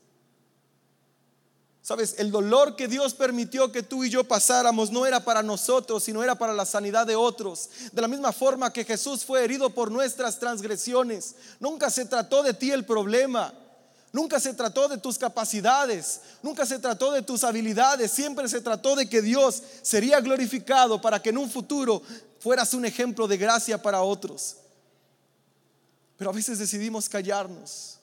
[1.81, 6.03] Sabes, el dolor que Dios permitió que tú y yo pasáramos no era para nosotros,
[6.03, 7.69] sino era para la sanidad de otros.
[7.91, 11.35] De la misma forma que Jesús fue herido por nuestras transgresiones.
[11.59, 13.53] Nunca se trató de ti el problema.
[14.11, 18.95] Nunca se trató de tus capacidades, nunca se trató de tus habilidades, siempre se trató
[18.95, 22.01] de que Dios sería glorificado para que en un futuro
[22.39, 24.57] fueras un ejemplo de gracia para otros.
[26.17, 27.99] Pero a veces decidimos callarnos,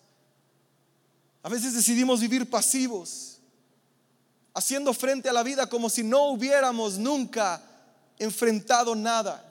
[1.42, 3.38] a veces decidimos vivir pasivos,
[4.54, 7.60] haciendo frente a la vida como si no hubiéramos nunca
[8.18, 9.45] enfrentado nada,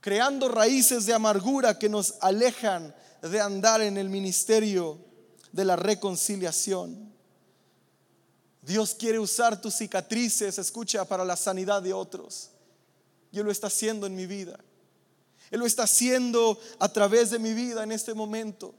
[0.00, 4.98] creando raíces de amargura que nos alejan de andar en el ministerio
[5.52, 7.12] de la reconciliación.
[8.62, 12.50] Dios quiere usar tus cicatrices, escucha, para la sanidad de otros.
[13.32, 14.58] Y Él lo está haciendo en mi vida.
[15.50, 18.74] Él lo está haciendo a través de mi vida en este momento.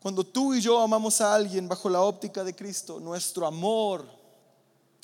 [0.00, 4.06] Cuando tú y yo amamos a alguien bajo la óptica de Cristo, nuestro amor,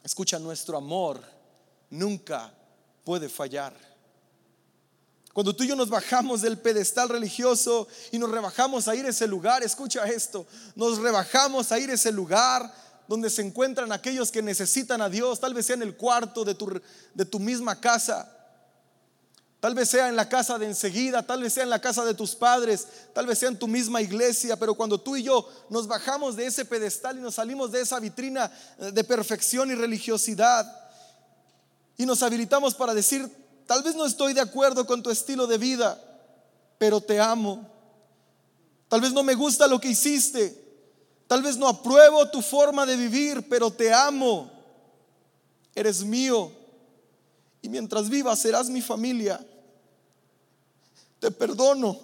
[0.03, 1.23] escucha, nuestro amor
[1.91, 2.56] nunca
[3.07, 3.73] puede fallar.
[5.33, 9.11] Cuando tú y yo nos bajamos del pedestal religioso y nos rebajamos a ir a
[9.11, 12.69] ese lugar, escucha esto, nos rebajamos a ir a ese lugar
[13.07, 16.57] donde se encuentran aquellos que necesitan a Dios, tal vez sea en el cuarto de
[16.57, 16.81] tu,
[17.15, 18.29] de tu misma casa,
[19.61, 22.15] tal vez sea en la casa de enseguida, tal vez sea en la casa de
[22.15, 25.87] tus padres, tal vez sea en tu misma iglesia, pero cuando tú y yo nos
[25.87, 30.86] bajamos de ese pedestal y nos salimos de esa vitrina de perfección y religiosidad
[31.97, 33.31] y nos habilitamos para decir,
[33.67, 36.01] Tal vez no estoy de acuerdo con tu estilo de vida,
[36.79, 37.69] pero te amo.
[38.89, 40.65] Tal vez no me gusta lo que hiciste.
[41.27, 44.49] Tal vez no apruebo tu forma de vivir, pero te amo.
[45.75, 46.53] Eres mío.
[47.61, 49.45] Y mientras vivas serás mi familia.
[51.19, 51.99] Te perdono.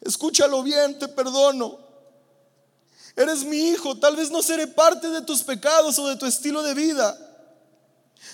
[0.00, 1.78] Escúchalo bien, te perdono.
[3.14, 3.98] Eres mi hijo.
[3.98, 7.26] Tal vez no seré parte de tus pecados o de tu estilo de vida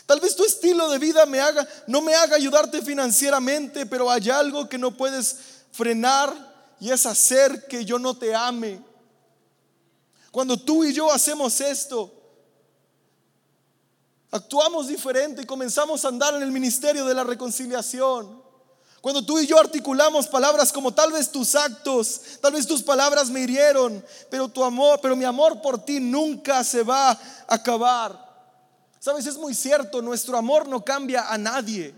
[0.07, 4.31] Tal vez tu estilo de vida me haga, no me haga ayudarte financieramente, pero hay
[4.31, 5.37] algo que no puedes
[5.73, 8.81] frenar y es hacer que yo no te ame.
[10.31, 12.13] Cuando tú y yo hacemos esto,
[14.31, 18.43] actuamos diferente y comenzamos a andar en el ministerio de la reconciliación.
[19.03, 23.31] Cuando tú y yo articulamos palabras como tal vez tus actos, tal vez tus palabras
[23.31, 28.32] me hirieron, pero tu amor, pero mi amor por ti nunca se va a acabar.
[29.03, 31.93] Sabes, es muy cierto, nuestro amor no cambia a nadie.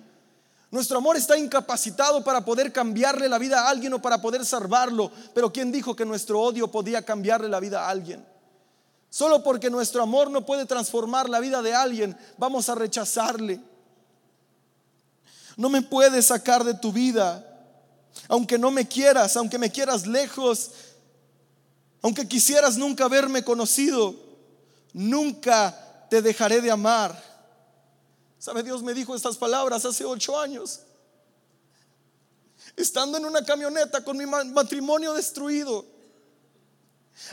[0.70, 5.10] Nuestro amor está incapacitado para poder cambiarle la vida a alguien o para poder salvarlo.
[5.34, 8.24] Pero ¿quién dijo que nuestro odio podía cambiarle la vida a alguien?
[9.10, 13.60] Solo porque nuestro amor no puede transformar la vida de alguien, vamos a rechazarle.
[15.58, 17.44] No me puedes sacar de tu vida,
[18.28, 20.70] aunque no me quieras, aunque me quieras lejos,
[22.00, 24.14] aunque quisieras nunca haberme conocido,
[24.94, 25.83] nunca
[26.14, 27.20] te dejaré de amar.
[28.38, 28.62] ¿Sabe?
[28.62, 30.82] Dios me dijo estas palabras hace ocho años.
[32.76, 35.84] Estando en una camioneta con mi matrimonio destruido.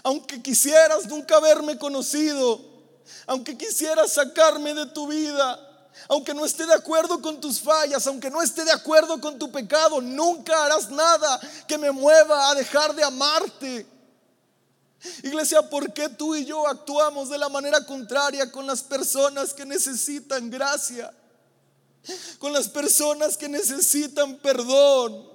[0.01, 2.59] Aunque quisieras nunca haberme conocido.
[3.27, 5.59] Aunque quisieras sacarme de tu vida.
[6.09, 9.51] Aunque no esté de acuerdo con tus fallas, aunque no esté de acuerdo con tu
[9.51, 13.85] pecado, nunca harás nada que me mueva a dejar de amarte.
[15.23, 19.65] Iglesia, ¿por qué tú y yo actuamos de la manera contraria con las personas que
[19.65, 21.11] necesitan gracia?
[22.37, 25.27] Con las personas que necesitan perdón.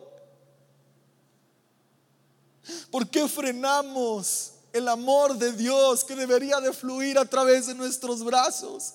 [2.90, 8.22] ¿Por qué frenamos el amor de Dios que debería de fluir a través de nuestros
[8.24, 8.94] brazos?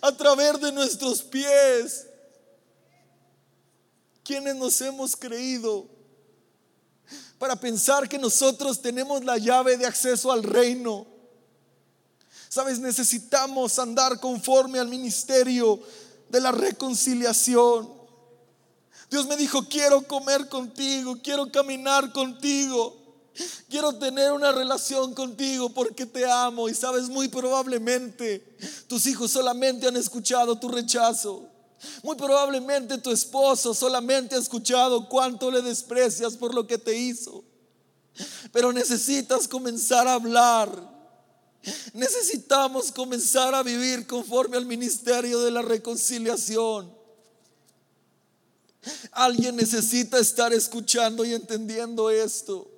[0.00, 2.06] A través de nuestros pies.
[4.24, 5.95] Quienes nos hemos creído
[7.38, 11.06] para pensar que nosotros tenemos la llave de acceso al reino.
[12.48, 15.80] Sabes, necesitamos andar conforme al ministerio
[16.28, 17.92] de la reconciliación.
[19.10, 22.96] Dios me dijo, quiero comer contigo, quiero caminar contigo.
[23.68, 28.56] Quiero tener una relación contigo porque te amo y sabes muy probablemente
[28.88, 31.46] tus hijos solamente han escuchado tu rechazo.
[32.02, 37.44] Muy probablemente tu esposo solamente ha escuchado cuánto le desprecias por lo que te hizo.
[38.52, 40.70] Pero necesitas comenzar a hablar.
[41.92, 46.94] Necesitamos comenzar a vivir conforme al ministerio de la reconciliación.
[49.10, 52.70] Alguien necesita estar escuchando y entendiendo esto.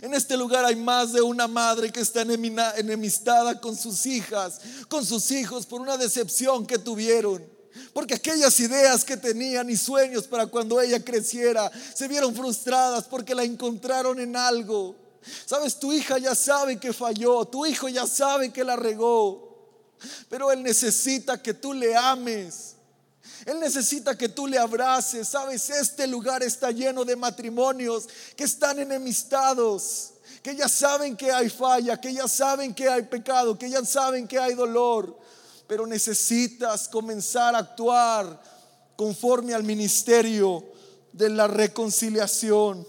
[0.00, 5.04] En este lugar hay más de una madre que está enemistada con sus hijas, con
[5.04, 7.55] sus hijos por una decepción que tuvieron.
[7.92, 13.34] Porque aquellas ideas que tenían y sueños para cuando ella creciera se vieron frustradas porque
[13.34, 14.96] la encontraron en algo.
[15.44, 19.92] Sabes, tu hija ya sabe que falló, tu hijo ya sabe que la regó,
[20.28, 22.76] pero él necesita que tú le ames.
[23.44, 25.28] Él necesita que tú le abraces.
[25.28, 31.48] Sabes, este lugar está lleno de matrimonios que están enemistados, que ya saben que hay
[31.48, 35.16] falla, que ya saben que hay pecado, que ya saben que hay dolor.
[35.66, 38.42] Pero necesitas comenzar a actuar
[38.96, 40.64] conforme al ministerio
[41.12, 42.86] de la reconciliación.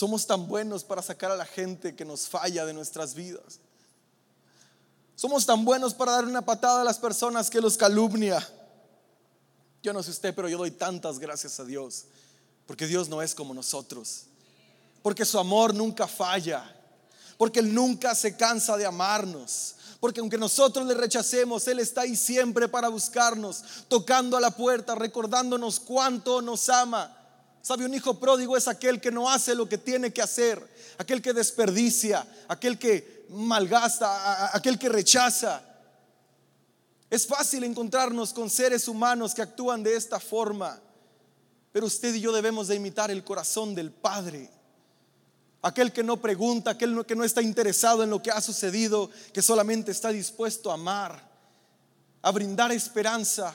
[0.00, 3.60] Somos tan buenos para sacar a la gente que nos falla de nuestras vidas.
[5.14, 8.42] Somos tan buenos para dar una patada a las personas que los calumnia.
[9.82, 12.06] Yo no sé usted, pero yo doy tantas gracias a Dios.
[12.66, 14.29] Porque Dios no es como nosotros.
[15.02, 16.64] Porque su amor nunca falla.
[17.36, 19.76] Porque Él nunca se cansa de amarnos.
[20.00, 24.94] Porque aunque nosotros le rechacemos, Él está ahí siempre para buscarnos, tocando a la puerta,
[24.94, 27.16] recordándonos cuánto nos ama.
[27.62, 27.84] ¿Sabe?
[27.84, 31.34] Un hijo pródigo es aquel que no hace lo que tiene que hacer, aquel que
[31.34, 35.62] desperdicia, aquel que malgasta, aquel que rechaza.
[37.10, 40.80] Es fácil encontrarnos con seres humanos que actúan de esta forma,
[41.72, 44.48] pero usted y yo debemos de imitar el corazón del Padre.
[45.62, 49.42] Aquel que no pregunta, aquel que no está interesado en lo que ha sucedido, que
[49.42, 51.30] solamente está dispuesto a amar,
[52.22, 53.54] a brindar esperanza,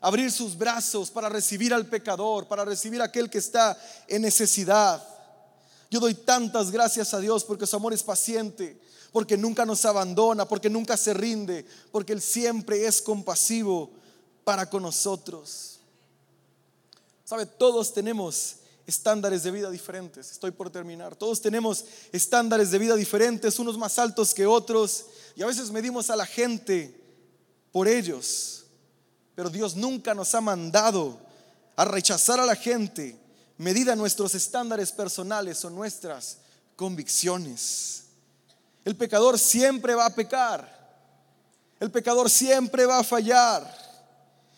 [0.00, 3.78] abrir sus brazos para recibir al pecador, para recibir a aquel que está
[4.08, 5.06] en necesidad.
[5.90, 8.80] Yo doy tantas gracias a Dios porque su amor es paciente,
[9.12, 13.90] porque nunca nos abandona, porque nunca se rinde, porque Él siempre es compasivo
[14.44, 15.78] para con nosotros.
[17.24, 17.46] ¿Sabe?
[17.46, 20.30] Todos tenemos estándares de vida diferentes.
[20.30, 21.16] Estoy por terminar.
[21.16, 26.10] Todos tenemos estándares de vida diferentes, unos más altos que otros, y a veces medimos
[26.10, 27.00] a la gente
[27.72, 28.64] por ellos.
[29.34, 31.18] Pero Dios nunca nos ha mandado
[31.76, 33.18] a rechazar a la gente
[33.58, 36.38] medida nuestros estándares personales o nuestras
[36.76, 38.04] convicciones.
[38.84, 40.74] El pecador siempre va a pecar.
[41.80, 43.82] El pecador siempre va a fallar.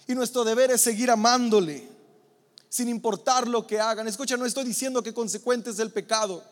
[0.07, 1.89] Y nuestro deber es seguir amándole,
[2.69, 4.09] sin importar lo que hagan.
[4.09, 6.43] Escucha, no estoy diciendo que consecuentes del pecado.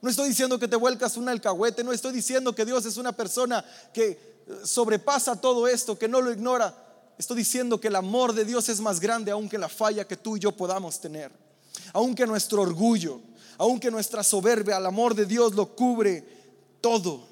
[0.00, 1.84] No estoy diciendo que te vuelcas un alcahuete.
[1.84, 6.20] No estoy diciendo que Dios es una persona que eh, sobrepasa todo esto, que no
[6.20, 6.74] lo ignora.
[7.18, 10.36] Estoy diciendo que el amor de Dios es más grande aunque la falla que tú
[10.36, 11.30] y yo podamos tener.
[11.92, 13.20] Aunque nuestro orgullo,
[13.58, 16.26] aunque nuestra soberbia, el amor de Dios lo cubre
[16.80, 17.28] todo.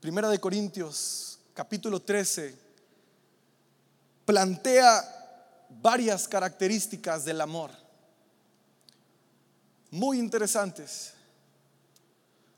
[0.00, 2.61] Primera de Corintios, capítulo 13,
[4.24, 7.70] plantea varias características del amor,
[9.90, 11.12] muy interesantes,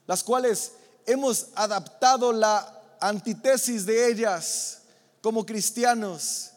[0.07, 0.73] las cuales
[1.07, 4.83] hemos adaptado la antítesis de ellas
[5.21, 6.51] como cristianos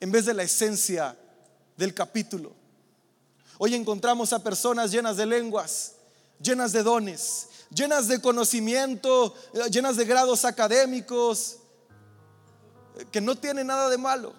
[0.00, 1.16] en vez de la esencia
[1.76, 2.52] del capítulo.
[3.58, 5.92] Hoy encontramos a personas llenas de lenguas,
[6.40, 11.58] llenas de dones, llenas de conocimiento, eh, llenas de grados académicos,
[13.10, 14.32] que no tienen nada de malo.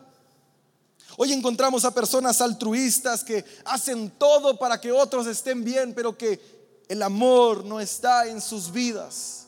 [1.18, 6.84] Hoy encontramos a personas altruistas que hacen todo para que otros estén bien, pero que
[6.90, 9.48] el amor no está en sus vidas.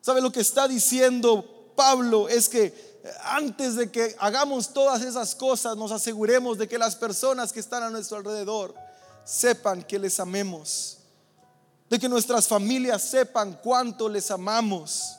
[0.00, 2.28] ¿Sabe lo que está diciendo Pablo?
[2.28, 7.52] Es que antes de que hagamos todas esas cosas, nos aseguremos de que las personas
[7.52, 8.74] que están a nuestro alrededor
[9.24, 10.98] sepan que les amemos,
[11.90, 15.16] de que nuestras familias sepan cuánto les amamos.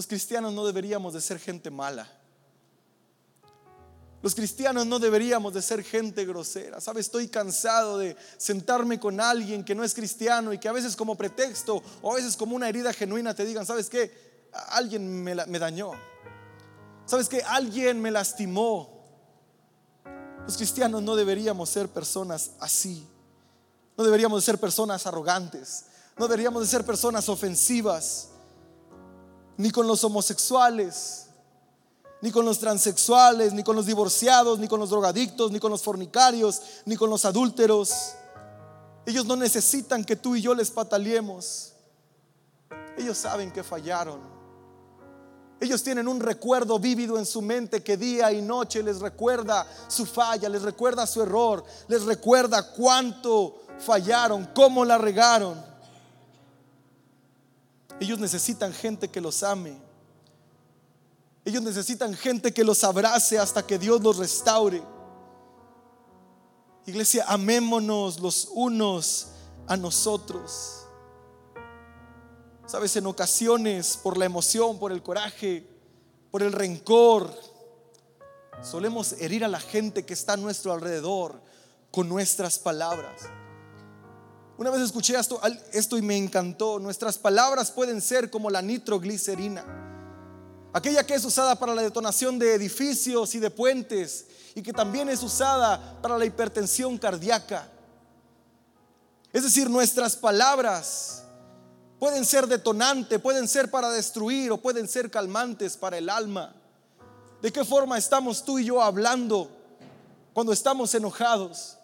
[0.00, 2.10] Los cristianos no deberíamos de ser gente mala.
[4.22, 6.80] Los cristianos no deberíamos de ser gente grosera.
[6.80, 7.04] ¿Sabes?
[7.04, 11.16] Estoy cansado de sentarme con alguien que no es cristiano y que a veces como
[11.16, 14.10] pretexto o a veces como una herida genuina te digan, ¿sabes qué?
[14.70, 15.90] Alguien me, me dañó.
[17.04, 17.42] ¿Sabes qué?
[17.42, 19.04] Alguien me lastimó.
[20.46, 23.06] Los cristianos no deberíamos ser personas así.
[23.98, 25.84] No deberíamos de ser personas arrogantes.
[26.16, 28.29] No deberíamos de ser personas ofensivas.
[29.60, 31.26] Ni con los homosexuales,
[32.22, 35.82] ni con los transexuales, ni con los divorciados, ni con los drogadictos, ni con los
[35.82, 38.12] fornicarios, ni con los adúlteros.
[39.04, 41.74] Ellos no necesitan que tú y yo les pataleemos.
[42.96, 44.20] Ellos saben que fallaron.
[45.60, 50.06] Ellos tienen un recuerdo vívido en su mente que día y noche les recuerda su
[50.06, 55.69] falla, les recuerda su error, les recuerda cuánto fallaron, cómo la regaron.
[58.00, 59.76] Ellos necesitan gente que los ame.
[61.44, 64.82] Ellos necesitan gente que los abrace hasta que Dios los restaure.
[66.86, 69.28] Iglesia, amémonos los unos
[69.66, 70.86] a nosotros.
[72.66, 75.68] Sabes, en ocasiones por la emoción, por el coraje,
[76.30, 77.34] por el rencor,
[78.62, 81.40] solemos herir a la gente que está a nuestro alrededor
[81.90, 83.22] con nuestras palabras.
[84.60, 85.14] Una vez escuché
[85.72, 86.78] esto, y me encantó.
[86.78, 89.64] Nuestras palabras pueden ser como la nitroglicerina,
[90.74, 95.08] aquella que es usada para la detonación de edificios y de puentes y que también
[95.08, 97.70] es usada para la hipertensión cardíaca.
[99.32, 101.22] Es decir, nuestras palabras
[101.98, 106.54] pueden ser detonantes, pueden ser para destruir o pueden ser calmantes para el alma.
[107.40, 109.50] ¿De qué forma estamos tú y yo hablando
[110.34, 111.78] cuando estamos enojados?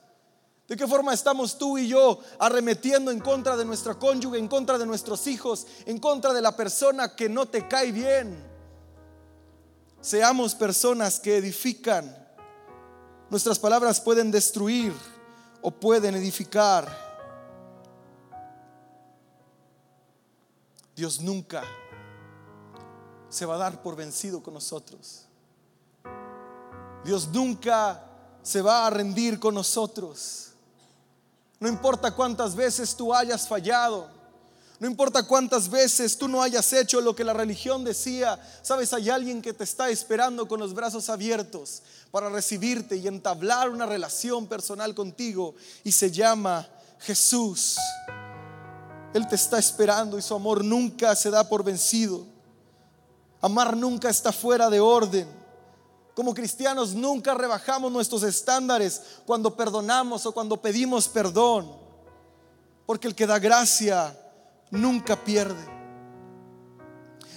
[0.68, 4.78] ¿De qué forma estamos tú y yo arremetiendo en contra de nuestra cónyuge, en contra
[4.78, 8.36] de nuestros hijos, en contra de la persona que no te cae bien?
[10.00, 12.16] Seamos personas que edifican.
[13.30, 14.92] Nuestras palabras pueden destruir
[15.62, 17.06] o pueden edificar.
[20.96, 21.62] Dios nunca
[23.28, 25.26] se va a dar por vencido con nosotros.
[27.04, 28.02] Dios nunca
[28.42, 30.52] se va a rendir con nosotros.
[31.59, 34.16] No importa cuántas veces tú hayas fallado.
[34.78, 38.38] No importa cuántas veces tú no hayas hecho lo que la religión decía.
[38.61, 43.70] Sabes, hay alguien que te está esperando con los brazos abiertos para recibirte y entablar
[43.70, 45.54] una relación personal contigo.
[45.82, 46.68] Y se llama
[47.00, 47.76] Jesús.
[49.14, 52.26] Él te está esperando y su amor nunca se da por vencido.
[53.40, 55.26] Amar nunca está fuera de orden.
[56.16, 61.70] Como cristianos nunca rebajamos nuestros estándares cuando perdonamos o cuando pedimos perdón.
[62.86, 64.18] Porque el que da gracia
[64.70, 65.62] nunca pierde.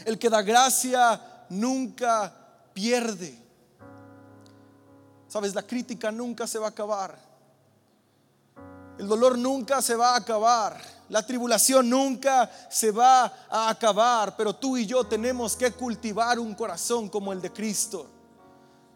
[0.05, 2.34] El que da gracia nunca
[2.71, 3.38] pierde.
[5.27, 7.19] Sabes, la crítica nunca se va a acabar.
[8.97, 10.82] El dolor nunca se va a acabar.
[11.09, 14.38] La tribulación nunca se va a acabar.
[14.38, 18.18] Pero tú y yo tenemos que cultivar un corazón como el de Cristo.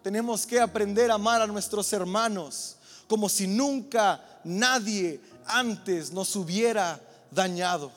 [0.04, 2.76] Tenemos que aprender a amar a nuestros hermanos
[3.08, 6.99] como si nunca nadie antes nos hubiera
[7.32, 7.91] dañado.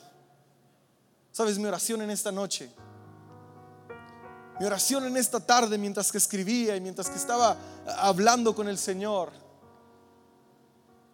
[1.33, 2.71] ¿Sabes mi oración en esta noche?
[4.59, 7.57] Mi oración en esta tarde mientras que escribía y mientras que estaba
[7.99, 9.31] hablando con el Señor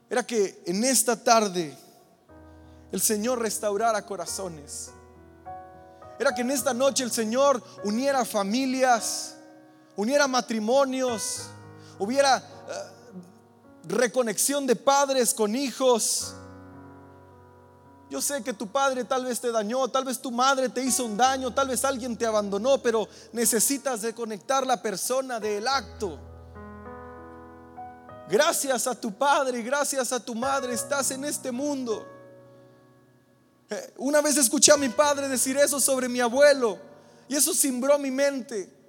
[0.10, 1.76] era que en esta tarde
[2.92, 4.92] el Señor restaurara corazones.
[6.20, 9.38] Era que en esta noche el Señor uniera familias
[9.96, 11.44] uniera matrimonios,
[12.00, 12.44] hubiera eh,
[13.86, 16.34] reconexión de padres con hijos.
[18.10, 21.06] Yo sé que tu padre tal vez te dañó, tal vez tu madre te hizo
[21.06, 26.20] un daño, tal vez alguien te abandonó, pero necesitas reconectar la persona del acto.
[28.30, 32.08] Gracias a tu padre y gracias a tu madre estás en este mundo.
[33.70, 36.78] Eh, una vez escuché a mi padre decir eso sobre mi abuelo
[37.28, 38.83] y eso cimbró mi mente.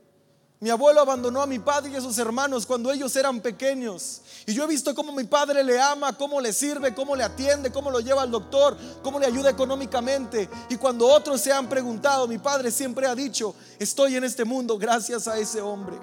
[0.64, 4.22] Mi abuelo abandonó a mi padre y a sus hermanos cuando ellos eran pequeños.
[4.46, 7.70] Y yo he visto cómo mi padre le ama, cómo le sirve, cómo le atiende,
[7.70, 10.48] cómo lo lleva al doctor, cómo le ayuda económicamente.
[10.70, 14.78] Y cuando otros se han preguntado, mi padre siempre ha dicho, estoy en este mundo
[14.78, 15.98] gracias a ese hombre.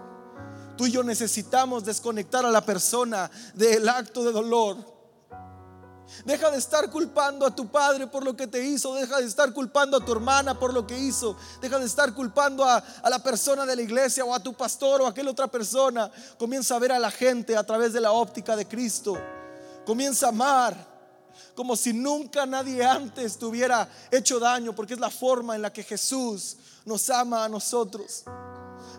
[0.77, 4.90] Tú y yo necesitamos desconectar a la persona del acto de dolor
[6.25, 8.93] Deja de estar culpando a tu padre por lo que te hizo.
[8.95, 11.35] Deja de estar culpando a tu hermana por lo que hizo.
[11.61, 15.05] Deja de estar culpando a, la persona de la iglesia o a tu pastor o
[15.05, 16.11] a aquella otra persona.
[16.37, 19.17] Comienza a ver a la gente a través de la óptica de Cristo.
[19.85, 20.91] Comienza a amar
[21.55, 25.73] como si nunca nadie antes te hubiera hecho daño, porque es la forma en la
[25.73, 28.23] que Jesús nos ama a nosotros.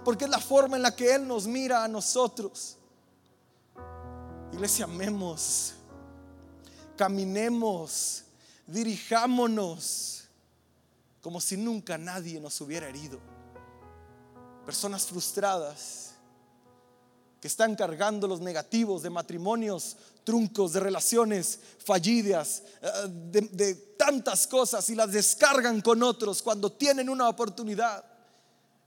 [0.05, 2.77] Porque es la forma en la que Él nos mira a nosotros.
[4.53, 5.75] Iglesia, amemos
[7.03, 8.23] caminemos,
[8.65, 10.23] dirijámonos
[11.21, 13.19] como si nunca nadie nos hubiera herido.
[14.65, 16.13] Personas frustradas
[17.41, 24.47] que están cargando los negativos de matrimonios truncos, de relaciones fallidas, eh, de, de tantas
[24.47, 28.05] cosas y las descargan con otros cuando tienen una oportunidad.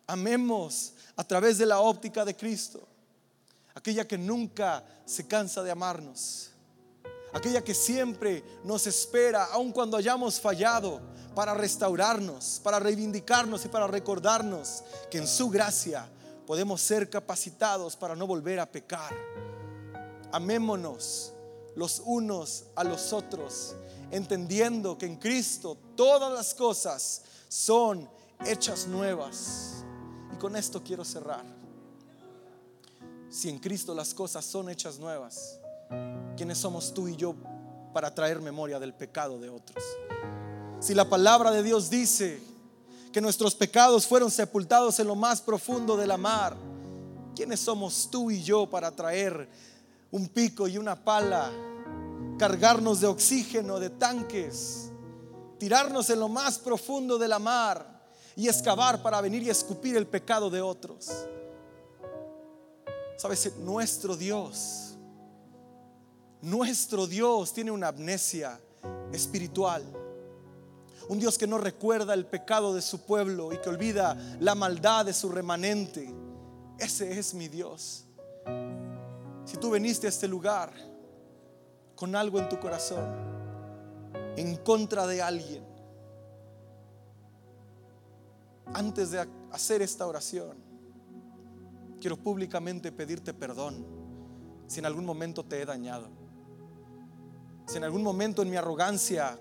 [0.07, 2.87] Amemos a través de la óptica de Cristo.
[3.73, 6.51] Aquella que nunca se cansa de amarnos.
[7.35, 11.01] Aquella que siempre nos espera, aun cuando hayamos fallado,
[11.35, 16.07] para restaurarnos, para reivindicarnos y para recordarnos que en su gracia
[16.47, 19.13] podemos ser capacitados para no volver a pecar.
[20.31, 21.33] Amémonos
[21.75, 23.75] los unos a los otros,
[24.11, 28.09] entendiendo que en Cristo todas las cosas son
[28.45, 29.83] hechas nuevas.
[30.33, 31.43] Y con esto quiero cerrar.
[33.29, 35.59] Si en Cristo las cosas son hechas nuevas,
[36.35, 37.35] ¿quiénes somos tú y yo
[37.93, 39.83] para traer memoria del pecado de otros?
[40.79, 42.41] Si la palabra de Dios dice
[43.11, 46.55] que nuestros pecados fueron sepultados en lo más profundo de la mar,
[47.35, 49.49] ¿quiénes somos tú y yo para traer
[50.11, 51.51] un pico y una pala,
[52.37, 54.89] cargarnos de oxígeno, de tanques,
[55.57, 58.03] tirarnos en lo más profundo de la mar
[58.35, 61.09] y excavar para venir y escupir el pecado de otros?
[63.17, 64.94] Sabes, nuestro Dios,
[66.41, 68.59] nuestro Dios tiene una amnesia
[69.11, 69.83] espiritual.
[71.07, 75.05] Un Dios que no recuerda el pecado de su pueblo y que olvida la maldad
[75.05, 76.11] de su remanente.
[76.79, 78.05] Ese es mi Dios.
[79.45, 80.73] Si tú viniste a este lugar
[81.95, 83.05] con algo en tu corazón,
[84.35, 85.63] en contra de alguien,
[88.73, 90.57] antes de hacer esta oración,
[92.01, 93.85] quiero públicamente pedirte perdón
[94.67, 96.24] si en algún momento te he dañado.
[97.65, 99.37] Si en algún momento en mi arrogancia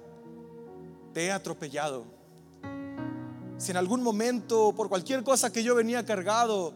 [1.12, 2.04] te he atropellado.
[3.58, 6.74] Si en algún momento, por cualquier cosa que yo venía cargado,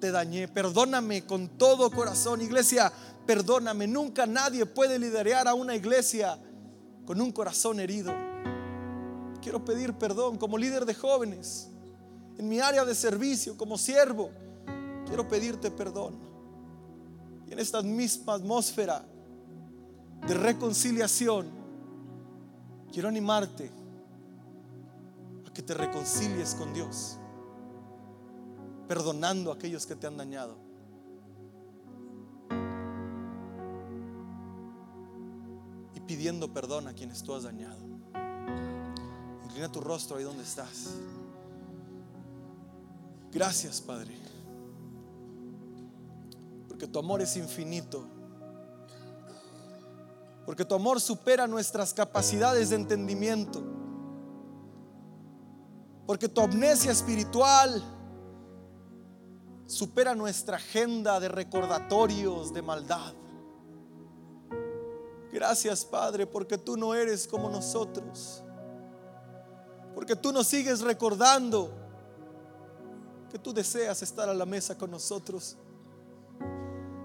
[0.00, 2.42] te dañé, perdóname con todo corazón.
[2.42, 2.92] Iglesia,
[3.26, 3.86] perdóname.
[3.86, 6.38] Nunca nadie puede liderar a una iglesia
[7.04, 8.12] con un corazón herido.
[9.40, 11.68] Quiero pedir perdón como líder de jóvenes,
[12.36, 14.30] en mi área de servicio, como siervo.
[15.06, 16.18] Quiero pedirte perdón.
[17.46, 19.06] Y en esta misma atmósfera
[20.26, 21.48] de reconciliación,
[22.92, 23.70] quiero animarte
[25.46, 27.18] a que te reconcilies con Dios,
[28.88, 30.56] perdonando a aquellos que te han dañado.
[35.94, 37.84] Y pidiendo perdón a quienes tú has dañado.
[39.44, 40.96] Inclina tu rostro ahí donde estás.
[43.32, 44.14] Gracias, Padre.
[46.66, 48.15] Porque tu amor es infinito
[50.46, 53.64] porque tu amor supera nuestras capacidades de entendimiento.
[56.06, 57.82] Porque tu amnesia espiritual
[59.66, 63.12] supera nuestra agenda de recordatorios de maldad.
[65.32, 68.44] Gracias Padre, porque tú no eres como nosotros.
[69.96, 71.72] Porque tú nos sigues recordando
[73.32, 75.56] que tú deseas estar a la mesa con nosotros.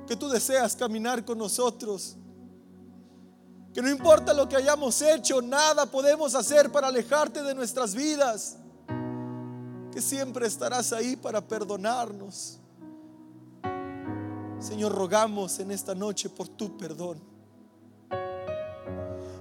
[0.05, 2.17] Que tú deseas caminar con nosotros
[3.73, 8.57] que no importa lo que hayamos hecho, nada podemos hacer para alejarte de nuestras vidas.
[9.93, 12.59] Que siempre estarás ahí para perdonarnos.
[14.59, 17.21] Señor, rogamos en esta noche por tu perdón.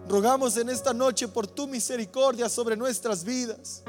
[0.08, 3.82] Rogamos en esta noche por tu misericordia sobre nuestras vidas.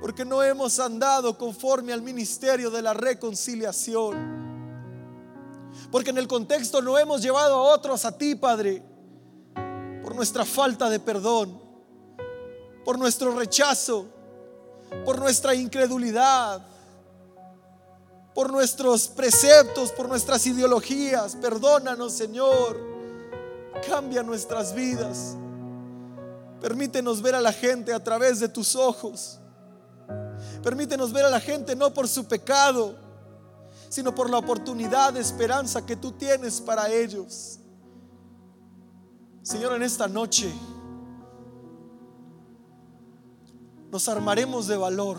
[0.00, 4.38] Porque no hemos andado conforme al ministerio de la reconciliación.
[5.90, 8.89] Porque en el contexto no hemos llevado a otros a ti, Padre
[10.10, 11.56] por nuestra falta de perdón,
[12.84, 14.08] por nuestro rechazo,
[15.04, 16.60] por nuestra incredulidad,
[18.34, 21.36] por nuestros preceptos, por nuestras ideologías.
[21.36, 22.76] Perdónanos, Señor.
[23.88, 25.36] Cambia nuestras vidas.
[26.60, 29.38] Permítenos ver a la gente a través de tus ojos.
[30.60, 32.96] Permítenos ver a la gente no por su pecado,
[33.88, 37.59] sino por la oportunidad de esperanza que tú tienes para ellos.
[39.50, 40.48] Señor, en esta noche
[43.90, 45.18] nos armaremos de valor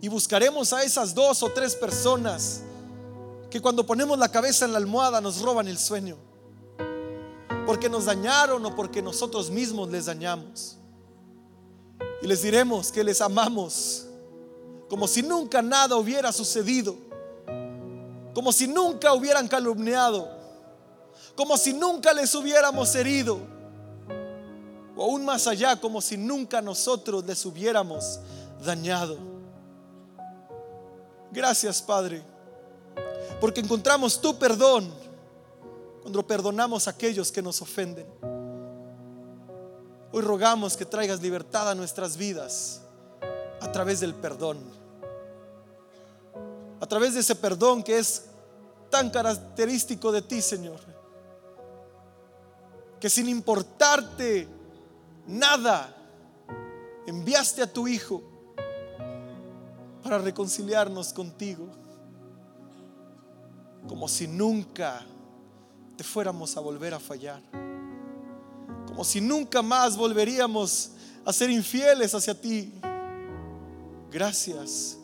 [0.00, 2.62] y buscaremos a esas dos o tres personas
[3.50, 6.16] que cuando ponemos la cabeza en la almohada nos roban el sueño,
[7.66, 10.78] porque nos dañaron o porque nosotros mismos les dañamos.
[12.22, 14.06] Y les diremos que les amamos
[14.88, 16.94] como si nunca nada hubiera sucedido,
[18.32, 20.35] como si nunca hubieran calumniado
[21.36, 23.38] como si nunca les hubiéramos herido,
[24.96, 28.18] o aún más allá, como si nunca nosotros les hubiéramos
[28.64, 29.18] dañado.
[31.30, 32.22] Gracias, Padre,
[33.38, 34.90] porque encontramos tu perdón
[36.00, 38.06] cuando perdonamos a aquellos que nos ofenden.
[40.12, 42.80] Hoy rogamos que traigas libertad a nuestras vidas
[43.60, 44.58] a través del perdón.
[46.80, 48.24] A través de ese perdón que es
[48.88, 50.78] tan característico de ti, Señor.
[53.00, 54.48] Que sin importarte
[55.26, 55.94] nada,
[57.06, 58.22] enviaste a tu Hijo
[60.02, 61.68] para reconciliarnos contigo.
[63.88, 65.04] Como si nunca
[65.96, 67.42] te fuéramos a volver a fallar.
[68.86, 70.90] Como si nunca más volveríamos
[71.24, 72.72] a ser infieles hacia ti.
[74.10, 74.96] Gracias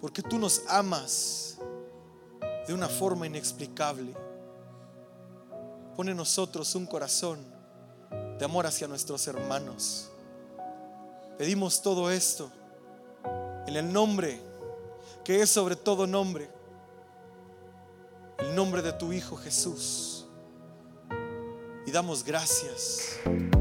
[0.00, 1.58] porque tú nos amas
[2.66, 4.14] de una forma inexplicable.
[5.96, 7.38] Pone en nosotros un corazón
[8.38, 10.10] de amor hacia nuestros hermanos.
[11.38, 12.50] Pedimos todo esto
[13.66, 14.40] en el nombre
[15.24, 16.48] que es sobre todo nombre,
[18.38, 20.15] el nombre de tu Hijo Jesús.
[21.96, 23.18] Damos gracias.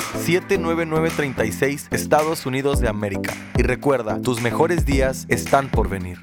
[0.50, 3.32] 79936, Estados Unidos de América.
[3.56, 6.18] Y recuerda, tus mejores días están por venir.